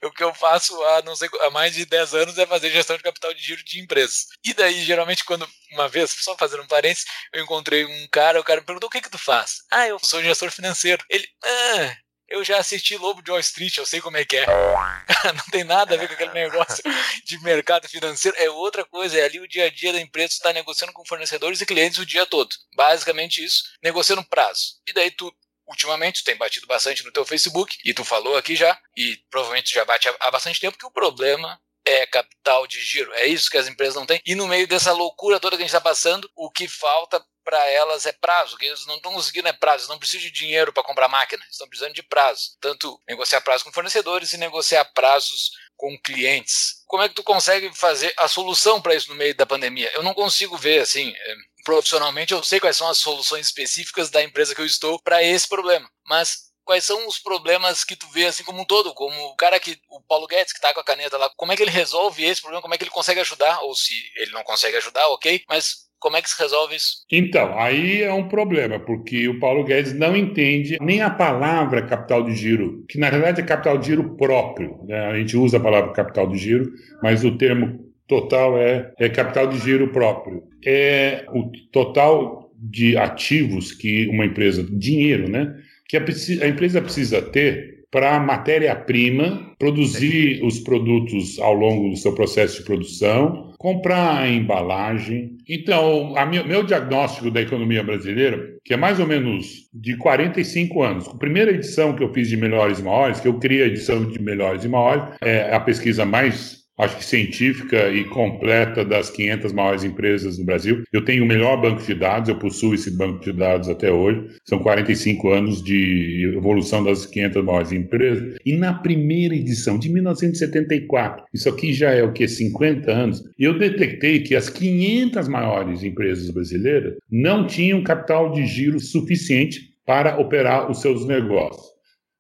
[0.03, 2.97] O que eu faço há, não sei, há mais de 10 anos é fazer gestão
[2.97, 4.25] de capital de giro de empresas.
[4.43, 8.43] E daí, geralmente, quando uma vez, só fazendo um parênteses, eu encontrei um cara, o
[8.43, 9.59] cara me perguntou o que que tu faz?
[9.71, 11.01] Ah, eu sou gestor financeiro.
[11.09, 11.95] Ele, ah,
[12.29, 14.45] Eu já assisti Lobo de Wall Street, eu sei como é que é.
[15.33, 16.83] Não tem nada a ver com aquele negócio
[17.25, 18.37] de mercado financeiro.
[18.39, 21.59] É outra coisa, é ali o dia a dia da empresa está negociando com fornecedores
[21.59, 22.49] e clientes o dia todo.
[22.75, 24.75] Basicamente isso, negociando prazo.
[24.87, 25.33] E daí tu
[25.67, 29.85] ultimamente tem batido bastante no teu Facebook, e tu falou aqui já, e provavelmente já
[29.85, 33.11] bate há bastante tempo, que o problema é capital de giro.
[33.13, 34.21] É isso que as empresas não têm.
[34.25, 37.67] E no meio dessa loucura toda que a gente está passando, o que falta para
[37.67, 40.71] elas é prazo, que eles não estão conseguindo é prazo, eles não precisam de dinheiro
[40.71, 42.55] para comprar máquina, estão precisando de prazo.
[42.61, 46.83] Tanto negociar prazo com fornecedores e negociar prazos com clientes.
[46.85, 49.91] Como é que tu consegue fazer a solução para isso no meio da pandemia?
[49.95, 54.21] Eu não consigo ver assim, é, profissionalmente eu sei quais são as soluções específicas da
[54.21, 58.27] empresa que eu estou para esse problema, mas quais são os problemas que tu vê
[58.27, 60.83] assim como um todo, como o cara que o Paulo Guedes que tá com a
[60.83, 63.61] caneta lá, como é que ele resolve esse problema, como é que ele consegue ajudar
[63.61, 65.41] ou se ele não consegue ajudar, OK?
[65.49, 66.97] Mas como é que se resolve isso?
[67.11, 72.23] Então, aí é um problema, porque o Paulo Guedes não entende nem a palavra capital
[72.23, 74.77] de giro, que na verdade é capital de giro próprio.
[74.83, 75.07] Né?
[75.07, 79.47] A gente usa a palavra capital de giro, mas o termo total é, é capital
[79.47, 80.43] de giro próprio.
[80.63, 85.51] É o total de ativos que uma empresa, dinheiro, né?
[85.89, 92.59] Que a, empresa precisa ter para matéria-prima, produzir os produtos ao longo do seu processo
[92.59, 95.37] de produção, comprar a embalagem.
[95.47, 100.83] Então, a meu, meu diagnóstico da economia brasileira, que é mais ou menos de 45
[100.83, 103.67] anos, a primeira edição que eu fiz de Melhores e Maiores, que eu criei a
[103.67, 109.09] edição de Melhores e Maiores, é a pesquisa mais acho que científica e completa das
[109.09, 110.83] 500 maiores empresas do Brasil.
[110.93, 114.27] Eu tenho o melhor banco de dados, eu possuo esse banco de dados até hoje.
[114.45, 118.37] São 45 anos de evolução das 500 maiores empresas.
[118.45, 122.27] E na primeira edição, de 1974, isso aqui já é o que?
[122.27, 128.79] 50 anos, eu detectei que as 500 maiores empresas brasileiras não tinham capital de giro
[128.79, 131.65] suficiente para operar os seus negócios.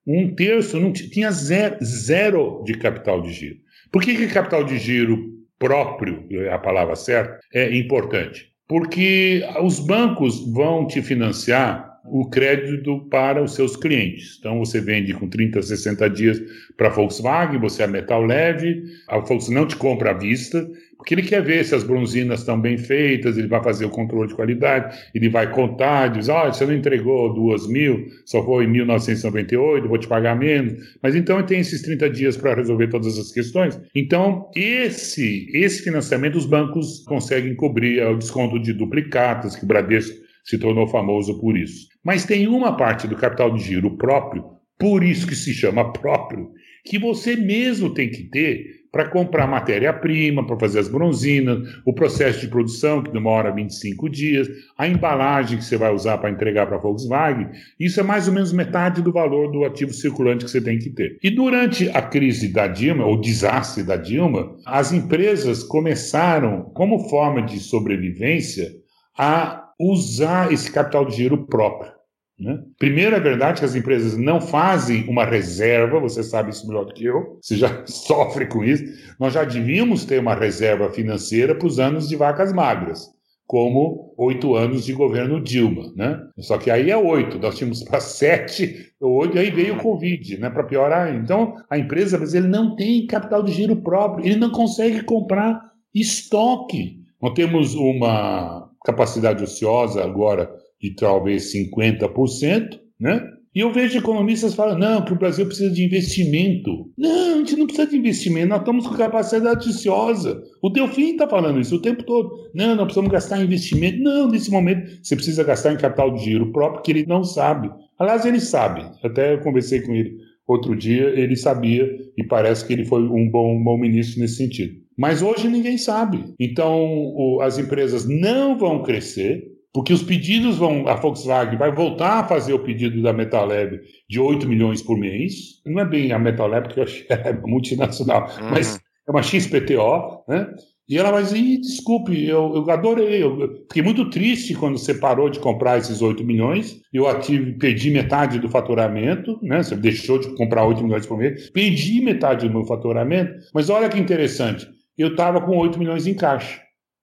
[0.05, 3.57] Um terço não tinha zero, zero de capital de giro.
[3.91, 8.51] Por que, que capital de giro próprio, é a palavra certa, é importante?
[8.67, 14.37] Porque os bancos vão te financiar o crédito para os seus clientes.
[14.39, 16.41] Então você vende com 30, 60 dias
[16.77, 20.67] para a Volkswagen, você é metal leve, a Volkswagen não te compra à vista,
[20.99, 24.27] porque ele quer ver se as bronzinas estão bem feitas, ele vai fazer o controle
[24.27, 28.67] de qualidade, ele vai contar, diz, olha, você não entregou duas mil, só foi em
[28.67, 30.73] 1998, vou te pagar menos.
[31.01, 33.79] Mas então ele tem esses 30 dias para resolver todas as questões.
[33.95, 39.67] Então, esse, esse financiamento os bancos conseguem cobrir é o desconto de duplicatas, que o
[39.67, 41.87] Bradesco se tornou famoso por isso.
[42.03, 44.43] Mas tem uma parte do capital de giro próprio,
[44.77, 46.49] por isso que se chama próprio,
[46.83, 52.41] que você mesmo tem que ter para comprar matéria-prima, para fazer as bronzinas, o processo
[52.41, 56.77] de produção, que demora 25 dias, a embalagem que você vai usar para entregar para
[56.77, 60.61] a Volkswagen, isso é mais ou menos metade do valor do ativo circulante que você
[60.61, 61.19] tem que ter.
[61.21, 67.41] E durante a crise da Dilma, ou desastre da Dilma, as empresas começaram, como forma
[67.41, 68.71] de sobrevivência,
[69.17, 71.98] a usar esse capital de giro próprio.
[72.39, 72.57] Né?
[72.77, 76.93] Primeiro, é verdade que as empresas não fazem uma reserva, você sabe isso melhor do
[76.93, 78.83] que eu, você já sofre com isso.
[79.19, 83.09] Nós já devíamos ter uma reserva financeira para os anos de vacas magras,
[83.45, 85.91] como oito anos de governo Dilma.
[85.95, 86.17] Né?
[86.37, 90.49] Só que aí é oito, nós tínhamos para sete, oito, aí veio o Covid, né,
[90.49, 91.13] para piorar.
[91.13, 95.59] Então, a empresa ele não tem capital de giro próprio, ele não consegue comprar
[95.93, 96.99] estoque.
[97.21, 100.49] Nós temos uma capacidade ociosa agora
[100.81, 103.21] de talvez 50%, né?
[103.53, 106.91] E eu vejo economistas falando, não, que o Brasil precisa de investimento.
[106.95, 110.39] Não, a gente não precisa de investimento, nós estamos com capacidade ociosa.
[110.61, 112.29] O Delfim está falando isso o tempo todo.
[112.53, 113.99] Não, nós precisamos gastar em investimento.
[114.03, 117.71] Não, nesse momento você precisa gastar em capital de giro próprio, que ele não sabe.
[117.97, 118.85] Aliás, ele sabe.
[119.03, 120.15] Até eu conversei com ele
[120.47, 124.35] outro dia, ele sabia e parece que ele foi um bom, um bom ministro nesse
[124.35, 124.73] sentido.
[124.97, 126.33] Mas hoje ninguém sabe.
[126.39, 129.43] Então, o, as empresas não vão crescer,
[129.73, 130.87] porque os pedidos vão.
[130.87, 135.61] A Volkswagen vai voltar a fazer o pedido da Metalab de 8 milhões por mês.
[135.65, 138.49] Não é bem a Metalab, porque eu acho que é multinacional, uhum.
[138.49, 140.53] mas é uma XPTO, né?
[140.89, 143.21] E ela vai dizer: desculpe, eu, eu adorei.
[143.21, 146.81] Eu fiquei muito triste quando você parou de comprar esses 8 milhões.
[146.91, 149.61] Eu ative, perdi metade do faturamento, né?
[149.61, 151.51] Você deixou de comprar 8 milhões por mês.
[151.51, 153.33] Perdi metade do meu faturamento.
[153.53, 154.67] Mas olha que interessante.
[154.97, 156.59] Eu estava com 8 milhões em caixa.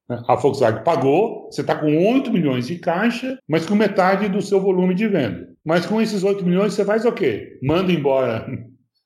[0.08, 4.60] A Volkswagen pagou, você está com 8 milhões de caixa, mas com metade do seu
[4.60, 5.48] volume de venda.
[5.64, 7.58] Mas com esses 8 milhões você faz o quê?
[7.60, 8.46] Manda embora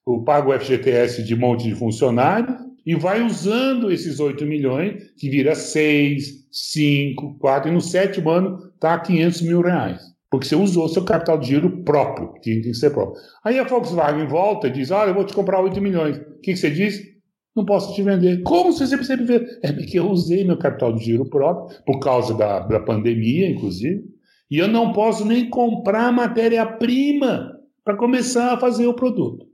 [0.05, 5.55] o pago FGTS de monte de funcionário e vai usando esses 8 milhões, que vira
[5.55, 10.03] 6, 5, 4, e no sétimo ano está 500 mil reais.
[10.30, 13.20] Porque você usou seu capital de giro próprio, que tem que ser próprio.
[13.44, 16.18] Aí a Volkswagen volta e diz: Olha, eu vou te comprar 8 milhões.
[16.18, 17.09] O que, que você diz?
[17.61, 18.42] Não posso te vender.
[18.42, 19.58] Como você sempre vê?
[19.62, 24.02] É porque eu usei meu capital de giro próprio, por causa da, da pandemia, inclusive,
[24.50, 27.52] e eu não posso nem comprar matéria-prima
[27.84, 29.44] para começar a fazer o produto.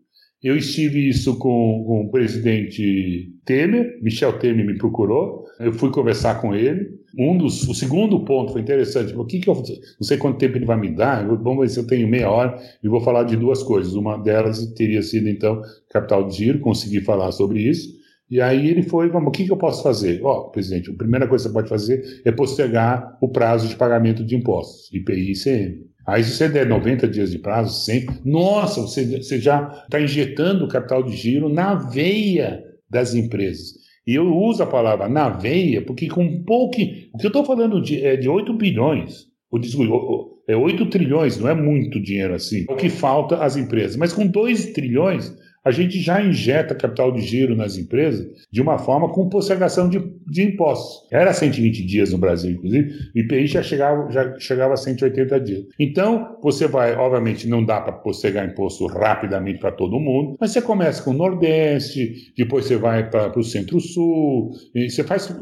[0.41, 6.41] Eu estive isso com, com o presidente Temer, Michel Temer me procurou, eu fui conversar
[6.41, 6.95] com ele.
[7.19, 9.15] Um dos, o segundo ponto foi interessante.
[9.17, 9.65] O que, que eu não
[10.03, 11.27] sei quanto tempo ele vai me dar.
[11.27, 13.95] Vamos ver se eu tenho meia hora e vou falar de duas coisas.
[13.95, 17.96] Uma delas teria sido então capital de giro, consegui falar sobre isso.
[18.29, 20.21] E aí ele foi, vamos, o que, que eu posso fazer?
[20.23, 23.77] Ó, oh, presidente, a primeira coisa que você pode fazer é postergar o prazo de
[23.77, 25.87] pagamento de impostos, IPI e ICM.
[26.07, 30.69] Aí se você der 90 dias de prazo, 100, nossa, você, você já está injetando
[30.69, 33.75] capital de giro na veia das empresas.
[34.07, 36.81] E eu uso a palavra na veia porque com pouco...
[37.13, 41.49] O que eu estou falando de, é de 8 bilhões, ou, é 8 trilhões, não
[41.49, 43.97] é muito dinheiro assim, é o que falta às empresas.
[43.97, 45.37] Mas com 2 trilhões,
[45.67, 49.99] a gente já injeta capital de giro nas empresas de uma forma com postergação de,
[50.25, 51.09] de impostos.
[51.11, 55.65] Era 120 dias no Brasil, inclusive, o IPI já chegava, já chegava a 180 dias.
[55.77, 60.63] Então, você vai, obviamente, não dá para postergar imposto rapidamente para todo mundo, mas você
[60.63, 64.53] começa com o Nordeste, depois você vai para o Centro-Sul,
[64.89, 65.35] você faz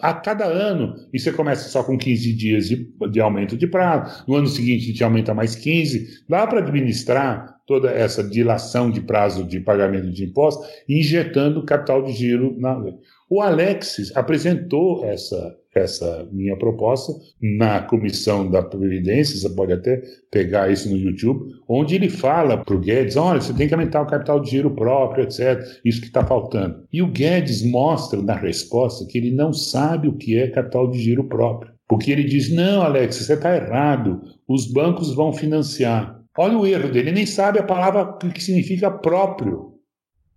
[0.00, 4.24] a cada ano, e você começa só com 15 dias de, de aumento de prazo,
[4.26, 9.00] no ano seguinte a gente aumenta mais 15, dá para administrar toda essa dilação de
[9.00, 12.82] prazo de pagamento de impostos, injetando capital de giro na.
[13.30, 20.70] O Alexis apresentou essa, essa minha proposta na comissão da Previdência, você pode até pegar
[20.70, 24.06] isso no YouTube, onde ele fala para o Guedes: olha, você tem que aumentar o
[24.06, 25.62] capital de giro próprio, etc.
[25.84, 26.84] Isso que está faltando.
[26.92, 30.98] E o Guedes mostra na resposta que ele não sabe o que é capital de
[30.98, 31.72] giro próprio.
[31.88, 36.21] Porque ele diz: não, Alex, você está errado, os bancos vão financiar.
[36.36, 39.72] Olha o erro dele, ele nem sabe a palavra que significa próprio.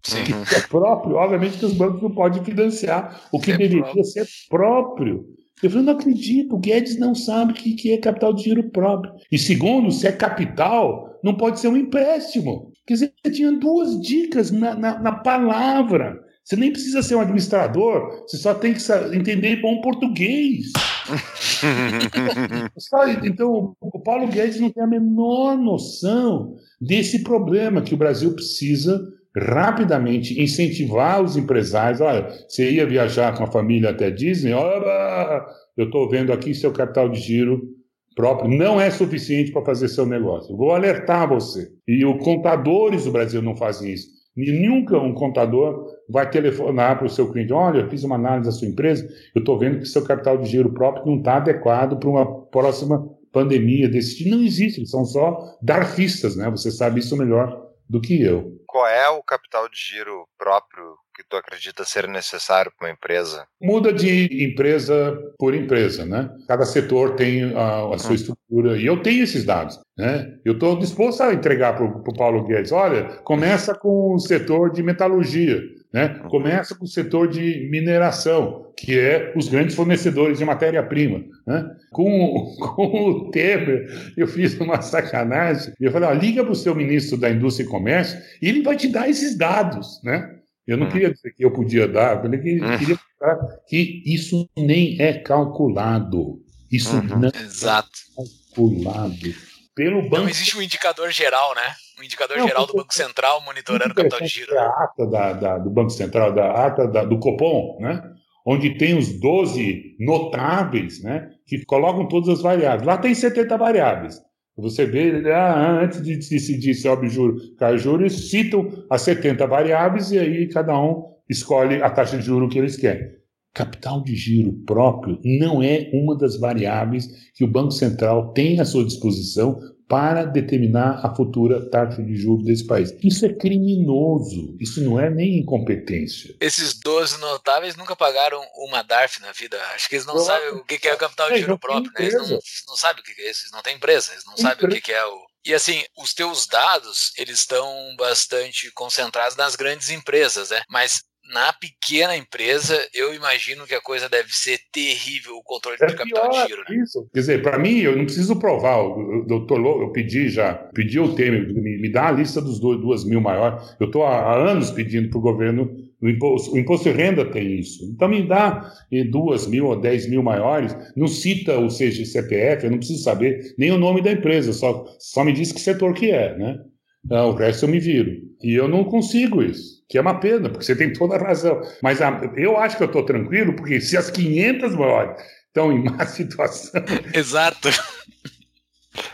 [0.04, 0.24] Sim.
[0.24, 4.04] Que é próprio, obviamente que os bancos não podem financiar o que é deveria próprio.
[4.04, 5.26] ser próprio.
[5.64, 9.14] Eu falei, não acredito, o Guedes não sabe o que é capital de giro próprio.
[9.32, 12.72] E segundo, se é capital, não pode ser um empréstimo.
[12.86, 16.20] Quer dizer, tinha duas dicas na, na, na palavra.
[16.44, 18.82] Você nem precisa ser um administrador, você só tem que
[19.16, 20.68] entender bom português.
[23.24, 29.00] então, o Paulo Guedes não tem a menor noção desse problema que o Brasil precisa
[29.36, 32.02] rapidamente incentivar os empresários.
[32.02, 35.46] Olha, você ia viajar com a família até Disney, olha,
[35.78, 37.76] eu estou vendo aqui seu capital de giro
[38.16, 40.56] próprio não é suficiente para fazer seu negócio.
[40.56, 41.70] Vou alertar você.
[41.86, 44.15] E os contadores do Brasil não fazem isso.
[44.36, 48.50] E nunca um contador vai telefonar para o seu cliente: olha, eu fiz uma análise
[48.50, 51.98] da sua empresa, eu estou vendo que seu capital de giro próprio não está adequado
[51.98, 54.30] para uma próxima pandemia desse tipo.
[54.30, 56.50] Não existe, eles são só darfistas, né?
[56.50, 58.60] Você sabe isso melhor do que eu.
[58.68, 60.84] Qual é o capital de giro próprio
[61.16, 63.48] que tu acredita ser necessário para uma empresa?
[63.62, 66.30] Muda de empresa por empresa, né?
[66.48, 68.16] Cada setor tem a, a sua hum.
[68.16, 70.38] estrutura e eu tenho esses dados, né?
[70.44, 72.72] Eu estou disposto a entregar para o Paulo Guedes.
[72.72, 75.62] Olha, começa com o setor de metalurgia.
[75.96, 76.20] Né?
[76.24, 76.30] Uhum.
[76.30, 81.24] Começa com o setor de mineração, que é os grandes fornecedores de matéria-prima.
[81.48, 81.72] Né?
[81.90, 83.88] Com, com, o Temer,
[84.18, 85.74] eu fiz uma sacanagem.
[85.80, 88.76] Eu falei: ó, liga para o seu ministro da Indústria e Comércio e ele vai
[88.76, 90.02] te dar esses dados.
[90.04, 90.35] Né?
[90.68, 90.92] Eu não uhum.
[90.92, 92.78] queria dizer que eu podia dar, eu queria, uhum.
[92.78, 93.38] queria mostrar
[93.68, 96.40] que isso nem é calculado.
[96.72, 97.20] Isso uhum.
[97.20, 97.90] não Exato.
[98.18, 99.36] é calculado.
[99.76, 100.24] Pelo banco...
[100.24, 101.76] Não existe um indicador geral, né?
[102.00, 104.58] um indicador não, geral do Banco Central monitorando o capital de giro.
[104.58, 108.04] A ata da, da, do Banco Central, da ata da, do Copom, né?
[108.46, 111.30] onde tem os 12 notáveis né?
[111.46, 112.86] que colocam todas as variáveis.
[112.86, 114.22] Lá tem 70 variáveis.
[114.58, 119.46] Você vê, ah, antes de decidir se sobe juro, cai juro, eles citam as 70
[119.46, 123.16] variáveis e aí cada um escolhe a taxa de juro que eles querem.
[123.54, 128.66] Capital de giro próprio não é uma das variáveis que o Banco Central tem à
[128.66, 132.96] sua disposição para determinar a futura taxa de juros desse país.
[133.04, 136.36] Isso é criminoso, isso não é nem incompetência.
[136.40, 139.58] Esses 12 notáveis nunca pagaram uma DARF na vida.
[139.76, 141.92] Acho que eles não sabem o que é o capital de giro próprio.
[141.94, 142.06] Né?
[142.06, 144.68] Eles não, não sabem o que é isso, eles não têm empresa, eles não sabem
[144.68, 145.26] o que é o.
[145.46, 150.64] E assim, os teus dados, eles estão bastante concentrados nas grandes empresas, né?
[150.68, 155.86] Mas na pequena empresa, eu imagino que a coisa deve ser terrível, o controle é
[155.86, 156.64] de capital de giro.
[156.70, 156.84] Né?
[156.84, 157.08] Isso.
[157.14, 158.78] Quer dizer, para mim, eu não preciso provar.
[158.78, 162.60] Eu, eu, tô, eu pedi já, pedi o Temer, me, me dá a lista dos
[162.60, 163.76] dois, duas mil maiores.
[163.80, 167.26] Eu estou há, há, anos pedindo para o governo O imposto, o imposto de renda
[167.26, 167.84] tem isso.
[167.86, 168.72] Então me dá
[169.10, 173.72] duas mil ou dez mil maiores, não cita o CGCPF, eu não preciso saber nem
[173.72, 176.60] o nome da empresa, só, só me diz que setor que é, né?
[177.06, 178.12] Então, o resto eu me viro.
[178.42, 181.62] E eu não consigo isso, que é uma pena, porque você tem toda a razão.
[181.82, 185.84] Mas a, eu acho que eu estou tranquilo, porque se as 500 maiores estão em
[185.84, 186.84] má situação.
[187.14, 187.70] Exato.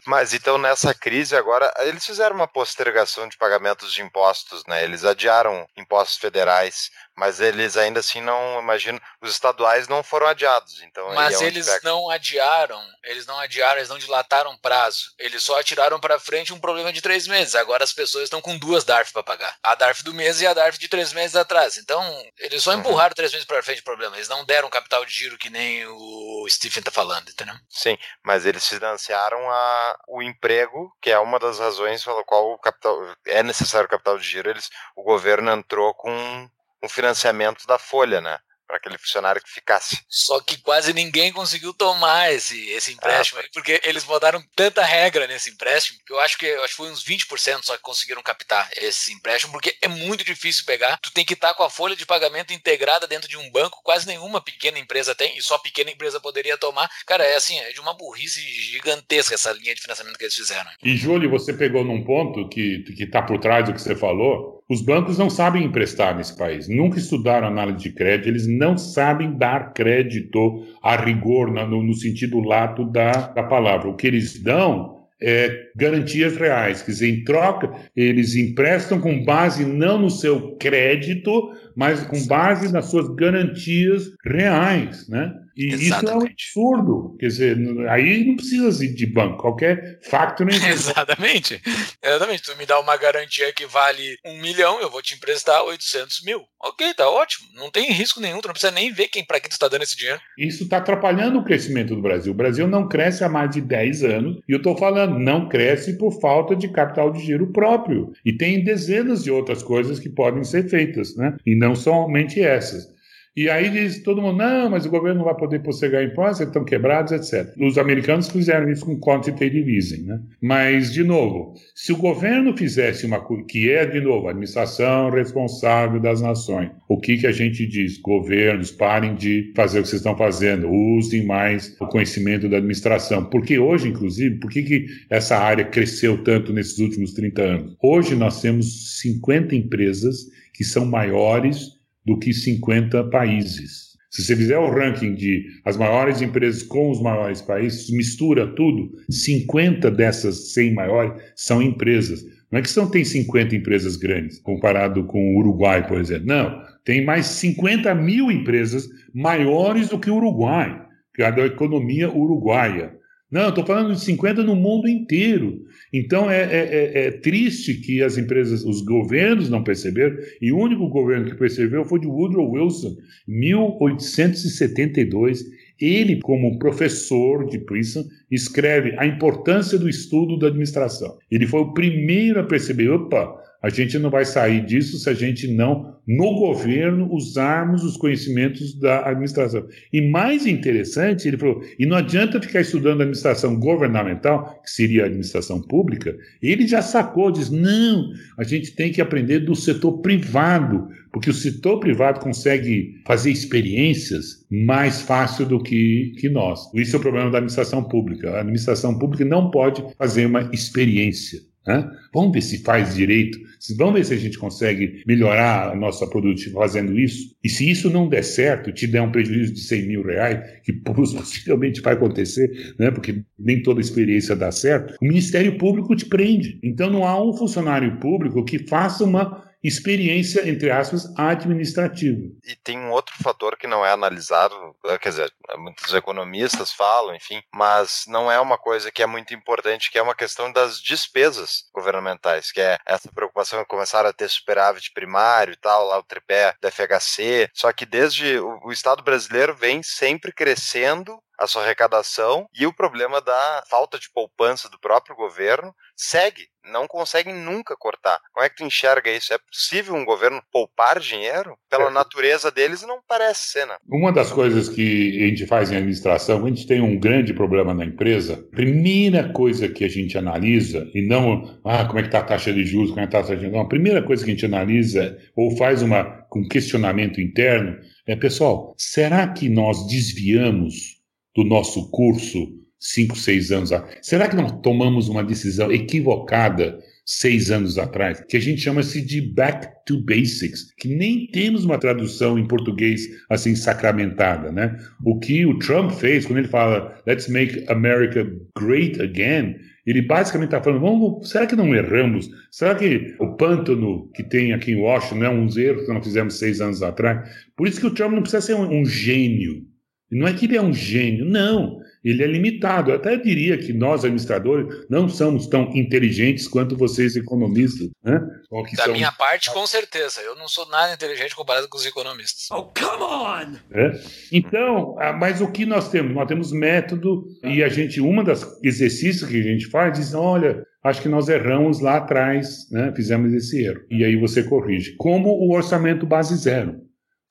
[0.06, 4.84] Mas então nessa crise agora, eles fizeram uma postergação de pagamentos de impostos, né?
[4.84, 10.82] Eles adiaram impostos federais, mas eles ainda assim não, imagino, os estaduais não foram adiados.
[10.84, 11.82] Então Mas é eles pega.
[11.84, 15.12] não adiaram, eles não adiaram, eles não dilataram prazo.
[15.20, 17.54] Eles só atiraram pra frente um problema de três meses.
[17.56, 19.56] Agora as pessoas estão com duas DARF pra pagar.
[19.62, 21.78] A DARF do mês e a DARF de três meses atrás.
[21.78, 22.02] Então,
[22.38, 22.80] eles só Uhum.
[22.80, 24.16] empurraram três meses pra frente o problema.
[24.16, 27.56] Eles não deram capital de giro que nem o Stephen tá falando, entendeu?
[27.70, 32.58] Sim, mas eles financiaram a, o emprego, que é uma das razões pela qual o
[32.60, 34.50] capital é necessário o capital de giro.
[34.50, 36.50] Eles, o governo entrou com
[36.84, 38.40] um financiamento da folha, né?
[38.68, 40.00] Para aquele funcionário que ficasse.
[40.08, 45.28] Só que quase ninguém conseguiu tomar esse, esse empréstimo, aí, porque eles botaram tanta regra
[45.28, 48.24] nesse empréstimo, que eu acho que eu acho que foi uns 20% só que conseguiram
[48.24, 50.98] captar esse empréstimo, porque é muito difícil pegar.
[51.04, 54.08] Tu tem que estar com a folha de pagamento integrada dentro de um banco, quase
[54.08, 56.90] nenhuma pequena empresa tem, e só pequena empresa poderia tomar.
[57.06, 60.72] Cara, é assim, é de uma burrice gigantesca essa linha de financiamento que eles fizeram.
[60.82, 64.61] E, Júlio, você pegou num ponto que está por trás do que você falou.
[64.72, 66.70] Os bancos não sabem emprestar nesse país.
[66.70, 72.40] Nunca estudaram análise de crédito, eles não sabem dar crédito a rigor, no, no sentido
[72.40, 73.90] lato da, da palavra.
[73.90, 76.82] O que eles dão é garantias reais.
[76.82, 82.72] Quer dizer, em troca, eles emprestam com base não no seu crédito, mas com base
[82.72, 85.34] nas suas garantias reais, né?
[85.56, 86.32] E isso é um Exatamente.
[86.32, 87.18] absurdo.
[87.20, 87.58] Quer dizer,
[87.90, 89.38] aí não precisa de banco.
[89.38, 91.62] Qualquer factoring Exatamente.
[92.04, 92.44] Exatamente.
[92.44, 96.42] Tu me dá uma garantia que vale um milhão, eu vou te emprestar 800 mil.
[96.60, 97.48] Ok, tá ótimo.
[97.56, 99.84] Não tem risco nenhum, tu não precisa nem ver quem para quem tu está dando
[99.84, 100.20] esse dinheiro.
[100.38, 102.32] Isso está atrapalhando o crescimento do Brasil.
[102.32, 105.98] O Brasil não cresce há mais de 10 anos, e eu estou falando, não cresce
[105.98, 108.12] por falta de capital de giro próprio.
[108.26, 111.36] E tem dezenas de outras coisas que podem ser feitas, né?
[111.46, 112.88] E não somente essas.
[113.34, 116.50] E aí diz todo mundo, não, mas o governo não vai poder postergar impostos, eles
[116.50, 117.56] estão quebrados, etc.
[117.62, 120.20] Os americanos fizeram isso com quantitative easing, né?
[120.42, 125.10] Mas, de novo, se o governo fizesse uma coisa, que é, de novo, a administração
[125.10, 127.98] responsável das nações, o que, que a gente diz?
[128.00, 133.24] Governos, parem de fazer o que vocês estão fazendo, usem mais o conhecimento da administração.
[133.30, 137.78] Porque hoje, inclusive, por que, que essa área cresceu tanto nesses últimos 30 anos?
[137.82, 143.92] Hoje nós temos 50 empresas que são maiores do que 50 países.
[144.10, 148.92] Se você fizer o ranking de as maiores empresas com os maiores países, mistura tudo,
[149.10, 152.22] 50 dessas 100 maiores são empresas.
[152.52, 156.28] Não é que são tem 50 empresas grandes, comparado com o Uruguai, por exemplo.
[156.28, 160.82] Não, tem mais 50 mil empresas maiores do que o Uruguai,
[161.16, 162.94] que é a da economia uruguaia.
[163.32, 165.62] Não, estou falando de 50 no mundo inteiro.
[165.94, 170.58] Então é, é- é- é triste que as empresas, os governos não perceberam, e o
[170.58, 172.96] único governo que percebeu foi de Woodrow Wilson,
[173.28, 175.46] em 1872.
[175.80, 181.18] Ele, como professor de Princeton, escreve a importância do estudo da administração.
[181.30, 185.14] Ele foi o primeiro a perceber: opa, a gente não vai sair disso se a
[185.14, 189.68] gente não, no governo, usarmos os conhecimentos da administração.
[189.94, 195.06] E mais interessante, ele falou: e não adianta ficar estudando administração governamental, que seria a
[195.06, 196.18] administração pública.
[196.42, 201.34] Ele já sacou, diz: não, a gente tem que aprender do setor privado, porque o
[201.34, 206.68] setor privado consegue fazer experiências mais fácil do que, que nós.
[206.74, 208.32] Isso é o problema da administração pública.
[208.32, 211.51] A administração pública não pode fazer uma experiência.
[211.66, 211.90] Né?
[212.14, 213.38] Vamos ver se faz direito,
[213.78, 217.36] vamos ver se a gente consegue melhorar a nossa produtividade fazendo isso.
[217.44, 220.74] E se isso não der certo, te der um prejuízo de 100 mil reais, que
[220.84, 222.92] possivelmente vai acontecer, né?
[222.92, 226.60] porque nem toda experiência dá certo, o Ministério Público te prende.
[226.64, 232.20] Então não há um funcionário público que faça uma experiência, entre aspas, administrativa.
[232.44, 234.56] E tem um outro fator que não é analisado,
[234.86, 239.34] eh, quer dizer, muitos economistas falam, enfim, mas não é uma coisa que é muito
[239.34, 244.14] importante, que é uma questão das despesas governamentais, que é essa preocupação em começar a
[244.14, 248.72] ter superávit primário e tal, lá o tripé da FHC, só que desde o, o
[248.72, 254.70] Estado brasileiro vem sempre crescendo a sua arrecadação e o problema da falta de poupança
[254.70, 256.44] do próprio governo segue.
[256.72, 258.20] Não conseguem nunca cortar.
[258.32, 259.34] Como é que tu enxerga isso?
[259.34, 261.58] É possível um governo poupar dinheiro?
[261.68, 261.90] Pela É.
[261.90, 263.76] natureza deles, não parece ser, né?
[263.90, 267.74] Uma das coisas que a gente faz em administração, a gente tem um grande problema
[267.74, 272.20] na empresa, primeira coisa que a gente analisa, e não, ah, como é que está
[272.20, 274.04] a taxa de juros, como é que está a taxa de juros, não, a primeira
[274.04, 277.76] coisa que a gente analisa, ou faz uma, um questionamento interno,
[278.06, 281.01] é, pessoal, será que nós desviamos
[281.36, 282.48] do nosso curso
[282.80, 284.00] cinco, seis anos atrás?
[284.02, 289.22] Será que nós tomamos uma decisão equivocada seis anos atrás, que a gente chama-se de
[289.22, 294.78] back to basics, que nem temos uma tradução em português assim sacramentada, né?
[295.04, 298.26] O que o Trump fez quando ele fala Let's make America
[298.58, 299.56] great again,
[299.86, 302.30] ele basicamente está falando, vamos, será que não erramos?
[302.52, 306.38] Será que o pântano que tem aqui em Washington é uns erros que nós fizemos
[306.38, 307.28] seis anos atrás?
[307.58, 309.66] Por isso que o Trump não precisa ser um, um gênio.
[310.12, 311.80] Não é que ele é um gênio, não.
[312.04, 312.90] Ele é limitado.
[312.90, 317.90] Eu até diria que nós, administradores, não somos tão inteligentes quanto vocês, economistas.
[318.04, 318.20] Né?
[318.50, 320.20] Ou que Da são- minha parte, com certeza.
[320.22, 322.48] Eu não sou nada inteligente comparado com os economistas.
[322.52, 323.52] Oh, come on!
[323.70, 324.00] né?
[324.32, 326.14] Então, ah, mas o que nós temos?
[326.16, 330.64] Nós temos método e a gente, uma das exercícios que a gente faz, diz, olha,
[330.84, 332.92] acho que nós erramos lá atrás, né?
[332.96, 333.82] fizemos esse erro.
[333.92, 334.96] E aí você corrige.
[334.98, 336.82] Como o orçamento base zero.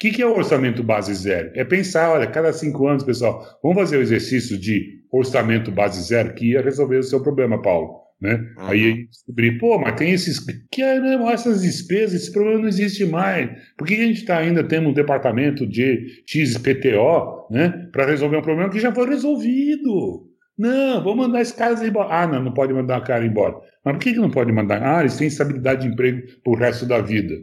[0.01, 1.51] O que, que é o orçamento base zero?
[1.55, 6.33] É pensar, olha, cada cinco anos, pessoal, vamos fazer o exercício de orçamento base zero
[6.33, 8.01] que ia resolver o seu problema, Paulo.
[8.19, 8.37] Né?
[8.57, 8.67] Uhum.
[8.67, 10.41] Aí descobrir, pô, mas tem esses.
[10.75, 13.51] Caramba, essas despesas, esse problema não existe mais.
[13.77, 18.43] Por que a gente está ainda tendo um departamento de XPTO né, para resolver um
[18.43, 20.27] problema que já foi resolvido?
[20.57, 22.09] Não, vou mandar esses caras embora.
[22.11, 23.55] Ah, não, não pode mandar o cara embora.
[23.85, 24.83] Mas por que, que não pode mandar?
[24.83, 27.35] Ah, eles têm estabilidade de emprego pro resto da vida.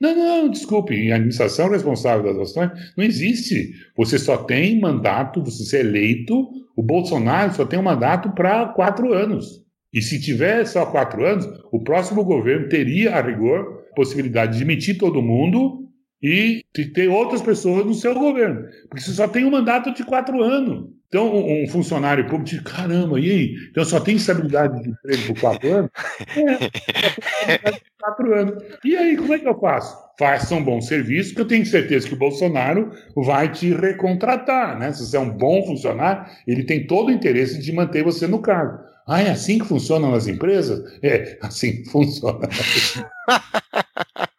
[0.00, 3.72] Não, não, desculpe, em administração responsável das ações não existe.
[3.94, 9.12] Você só tem mandato, você é eleito, o Bolsonaro só tem um mandato para quatro
[9.12, 9.62] anos.
[9.92, 14.60] E se tiver só quatro anos, o próximo governo teria, a rigor, a possibilidade de
[14.60, 15.89] demitir todo mundo
[16.22, 16.64] e
[16.94, 18.66] ter outras pessoas no seu governo.
[18.88, 20.88] Porque você só tem um mandato de quatro anos.
[21.08, 23.54] Então, um funcionário público diz, caramba, e aí?
[23.68, 25.90] Então só tem estabilidade de emprego por quatro anos?
[26.36, 28.62] É, só tem quatro anos.
[28.84, 29.98] E aí, como é que eu faço?
[30.16, 34.92] Faça um bom serviço, que eu tenho certeza que o Bolsonaro vai te recontratar, né?
[34.92, 38.40] Se você é um bom funcionário, ele tem todo o interesse de manter você no
[38.40, 38.78] cargo.
[39.08, 40.80] Ah, é assim que funcionam as empresas?
[41.02, 42.48] É, assim funciona.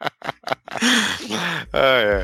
[1.74, 2.22] Ah, é.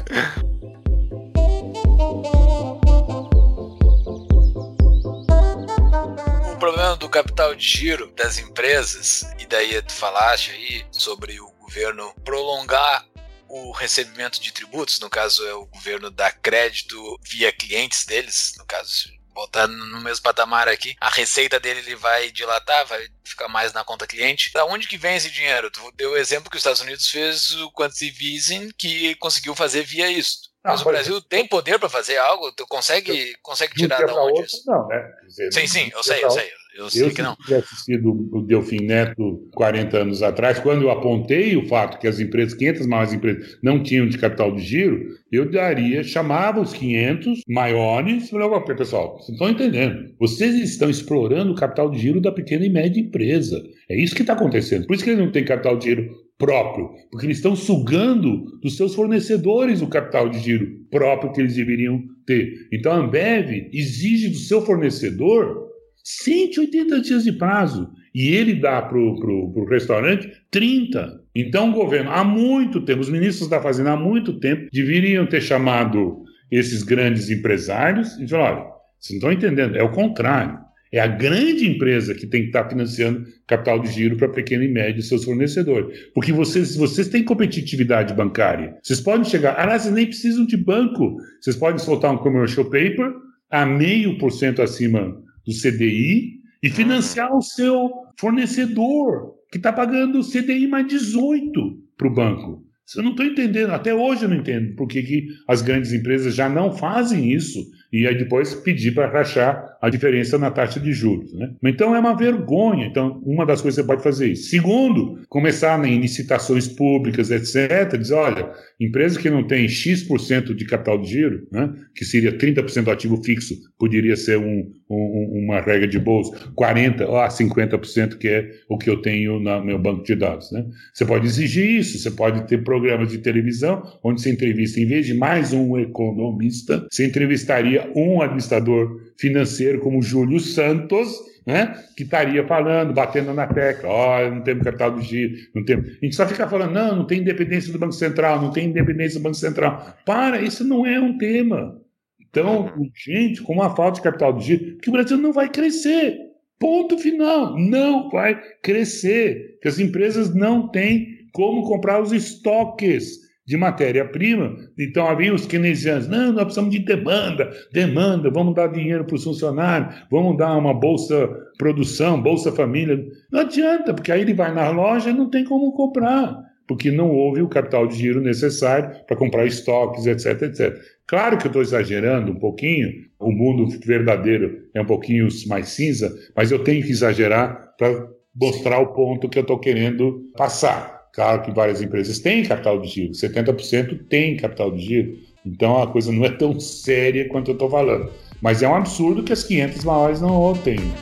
[6.51, 11.51] O problema do capital de giro das empresas, e daí tu falaste aí sobre o
[11.59, 13.05] governo prolongar
[13.49, 18.65] o recebimento de tributos, no caso é o governo dar crédito via clientes deles, no
[18.65, 23.71] caso, botar no mesmo patamar aqui, a receita dele ele vai dilatar, vai ficar mais
[23.71, 24.51] na conta cliente.
[24.51, 25.69] Da onde que vem esse dinheiro?
[25.69, 29.83] Tu deu o exemplo que os Estados Unidos fez o quantitative easing que conseguiu fazer
[29.83, 30.47] via isso.
[30.63, 32.51] Mas Ah, o por Brasil tem poder para fazer algo?
[32.51, 34.63] Tu consegue, consegue tirar da onde outro, isso?
[34.65, 35.13] não, né?
[35.27, 36.51] Dizer, Sim, sim, eu sei, eu sei.
[36.77, 37.35] Eu sei Eu, que se não.
[37.35, 42.19] tivesse assistido o Delfim Neto 40 anos atrás, quando eu apontei o fato que as
[42.19, 47.41] empresas, 500 maiores empresas, não tinham de capital de giro, eu daria, chamava os 500
[47.47, 50.13] maiores e falava, "Pô, pessoal, vocês estão entendendo.
[50.19, 53.61] Vocês estão explorando o capital de giro da pequena e média empresa.
[53.89, 54.85] É isso que está acontecendo.
[54.85, 58.77] Por isso que eles não têm capital de giro próprio, porque eles estão sugando dos
[58.77, 62.67] seus fornecedores o capital de giro próprio que eles deveriam ter.
[62.71, 65.66] Então a Ambev exige do seu fornecedor
[66.07, 67.91] 180 dias de prazo.
[68.15, 71.19] E ele dá para o restaurante 30.
[71.35, 75.41] Então o governo, há muito tempo, os ministros da Fazenda, há muito tempo, deveriam ter
[75.41, 78.65] chamado esses grandes empresários e falar: olha,
[78.97, 80.57] vocês não estão entendendo, é o contrário.
[80.93, 84.69] É a grande empresa que tem que estar financiando capital de giro para pequena e
[84.69, 86.09] média e seus fornecedores.
[86.13, 88.77] Porque vocês, vocês têm competitividade bancária.
[88.81, 89.59] Vocês podem chegar.
[89.59, 91.17] Aliás, vocês nem precisam de banco.
[91.41, 93.11] Vocês podem soltar um commercial paper
[93.51, 97.89] a meio por cento acima do CDI e financiar o seu
[98.19, 102.67] fornecedor, que está pagando o CDI mais 18 para o banco.
[102.95, 106.33] Eu não estou entendendo, até hoje eu não entendo por que, que as grandes empresas
[106.35, 107.59] já não fazem isso
[107.91, 111.33] e aí depois pedir para rachar a diferença na taxa de juros.
[111.33, 111.51] Né?
[111.63, 112.85] Então é uma vergonha.
[112.87, 114.49] Então, uma das coisas que você pode fazer isso.
[114.49, 120.99] Segundo, começar em licitações públicas, etc., dizer, olha, empresa que não tem X% de capital
[120.99, 125.87] de giro, né, que seria 30% do ativo fixo, poderia ser um, um, uma regra
[125.87, 130.15] de bolsa, 40% ou 50% que é o que eu tenho no meu banco de
[130.15, 130.51] dados.
[130.51, 130.65] Né?
[130.93, 135.05] Você pode exigir isso, você pode ter programas de televisão onde você entrevista, em vez
[135.05, 141.11] de mais um economista, você entrevistaria um administrador financeiro como Júlio Santos,
[141.45, 145.89] né, que estaria falando, batendo na tecla, ó, não temos capital de giro, não temos.
[145.89, 149.19] A gente só fica falando, não, não tem independência do Banco Central, não tem independência
[149.19, 149.95] do Banco Central.
[150.05, 151.81] Para, isso não é um tema.
[152.29, 156.17] Então, gente, com uma falta de capital de giro, que o Brasil não vai crescer.
[156.59, 157.57] Ponto final.
[157.57, 159.53] Não vai crescer.
[159.53, 164.57] Porque as empresas não têm como comprar os estoques de matéria-prima.
[164.77, 169.23] Então havia os keynesianos, não, nós precisamos de demanda, demanda, vamos dar dinheiro para os
[169.23, 173.01] funcionários, vamos dar uma bolsa produção, bolsa família.
[173.31, 176.37] Não adianta, porque aí ele vai na loja e não tem como comprar,
[176.67, 180.77] porque não houve o capital de giro necessário para comprar estoques, etc, etc.
[181.07, 186.13] Claro que eu estou exagerando um pouquinho, o mundo verdadeiro é um pouquinho mais cinza,
[186.35, 190.96] mas eu tenho que exagerar para mostrar o ponto que eu estou querendo passar.
[191.17, 195.87] Claro que várias empresas têm capital de giro, 70% tem capital de giro, então a
[195.87, 198.11] coisa não é tão séria quanto eu estou falando.
[198.39, 200.93] Mas é um absurdo que as 500 maiores não tenham.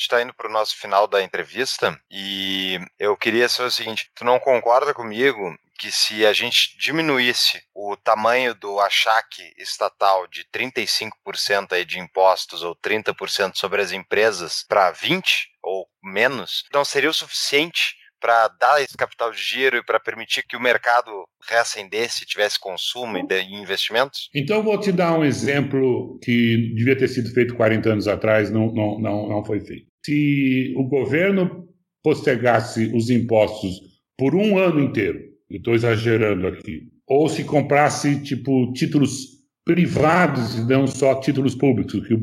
[0.00, 4.10] Gente está indo para o nosso final da entrevista e eu queria saber o seguinte:
[4.14, 10.44] tu não concorda comigo que se a gente diminuísse o tamanho do achaque estatal de
[10.44, 15.22] 35% aí de impostos ou 30% sobre as empresas para 20%
[15.62, 20.44] ou menos, não seria o suficiente para dar esse capital de giro e para permitir
[20.46, 21.10] que o mercado
[21.48, 24.28] reacendesse, tivesse consumo e investimentos?
[24.34, 28.50] Então, eu vou te dar um exemplo que devia ter sido feito 40 anos atrás,
[28.50, 29.86] não, não, não, não foi feito.
[30.04, 31.66] Se o governo
[32.02, 33.80] postergasse os impostos
[34.16, 35.18] por um ano inteiro,
[35.50, 42.14] estou exagerando aqui, ou se comprasse, tipo, títulos privados e não só títulos públicos, que
[42.14, 42.18] o,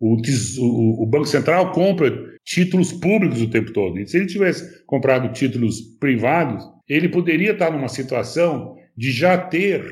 [0.00, 3.98] o, o- o Banco Central compra títulos públicos o tempo todo.
[3.98, 9.84] E se ele tivesse comprado títulos privados, ele poderia estar numa situação de já ter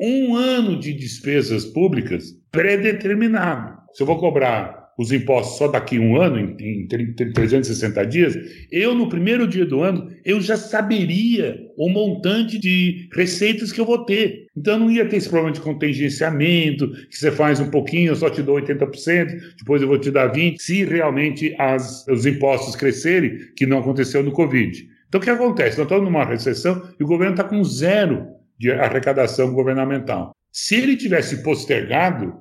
[0.00, 3.78] um ano de despesas públicas pré-determinado.
[3.92, 7.32] Se eu vou cobrar os impostos só daqui a um ano, em, em tre- tre-
[7.32, 8.36] 360 dias,
[8.70, 13.86] eu, no primeiro dia do ano, eu já saberia o montante de receitas que eu
[13.86, 14.46] vou ter.
[14.56, 18.28] Então, não ia ter esse problema de contingenciamento, que você faz um pouquinho, eu só
[18.28, 23.38] te dou 80%, depois eu vou te dar 20%, se realmente as, os impostos crescerem,
[23.56, 24.84] que não aconteceu no Covid.
[25.08, 25.78] Então, o que acontece?
[25.78, 28.26] Nós estamos numa recessão e o governo está com zero
[28.58, 30.32] de arrecadação governamental.
[30.52, 32.34] Se ele tivesse postergado,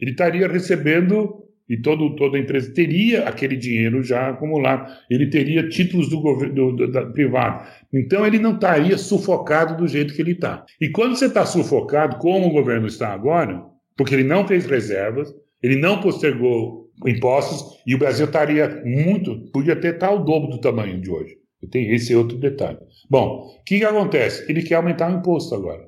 [0.00, 4.90] ele estaria recebendo e todo, toda empresa teria aquele dinheiro já acumulado.
[5.10, 7.66] Ele teria títulos do governo do, da, privado.
[7.92, 10.64] Então ele não estaria sufocado do jeito que ele está.
[10.80, 13.62] E quando você está sufocado, como o governo está agora,
[13.96, 19.76] porque ele não fez reservas, ele não postergou impostos, e o Brasil estaria muito, podia
[19.76, 21.36] ter tal o dobro do tamanho de hoje.
[21.70, 22.78] Tem esse outro detalhe.
[23.10, 24.50] Bom, o que, que acontece?
[24.50, 25.87] Ele quer aumentar o imposto agora.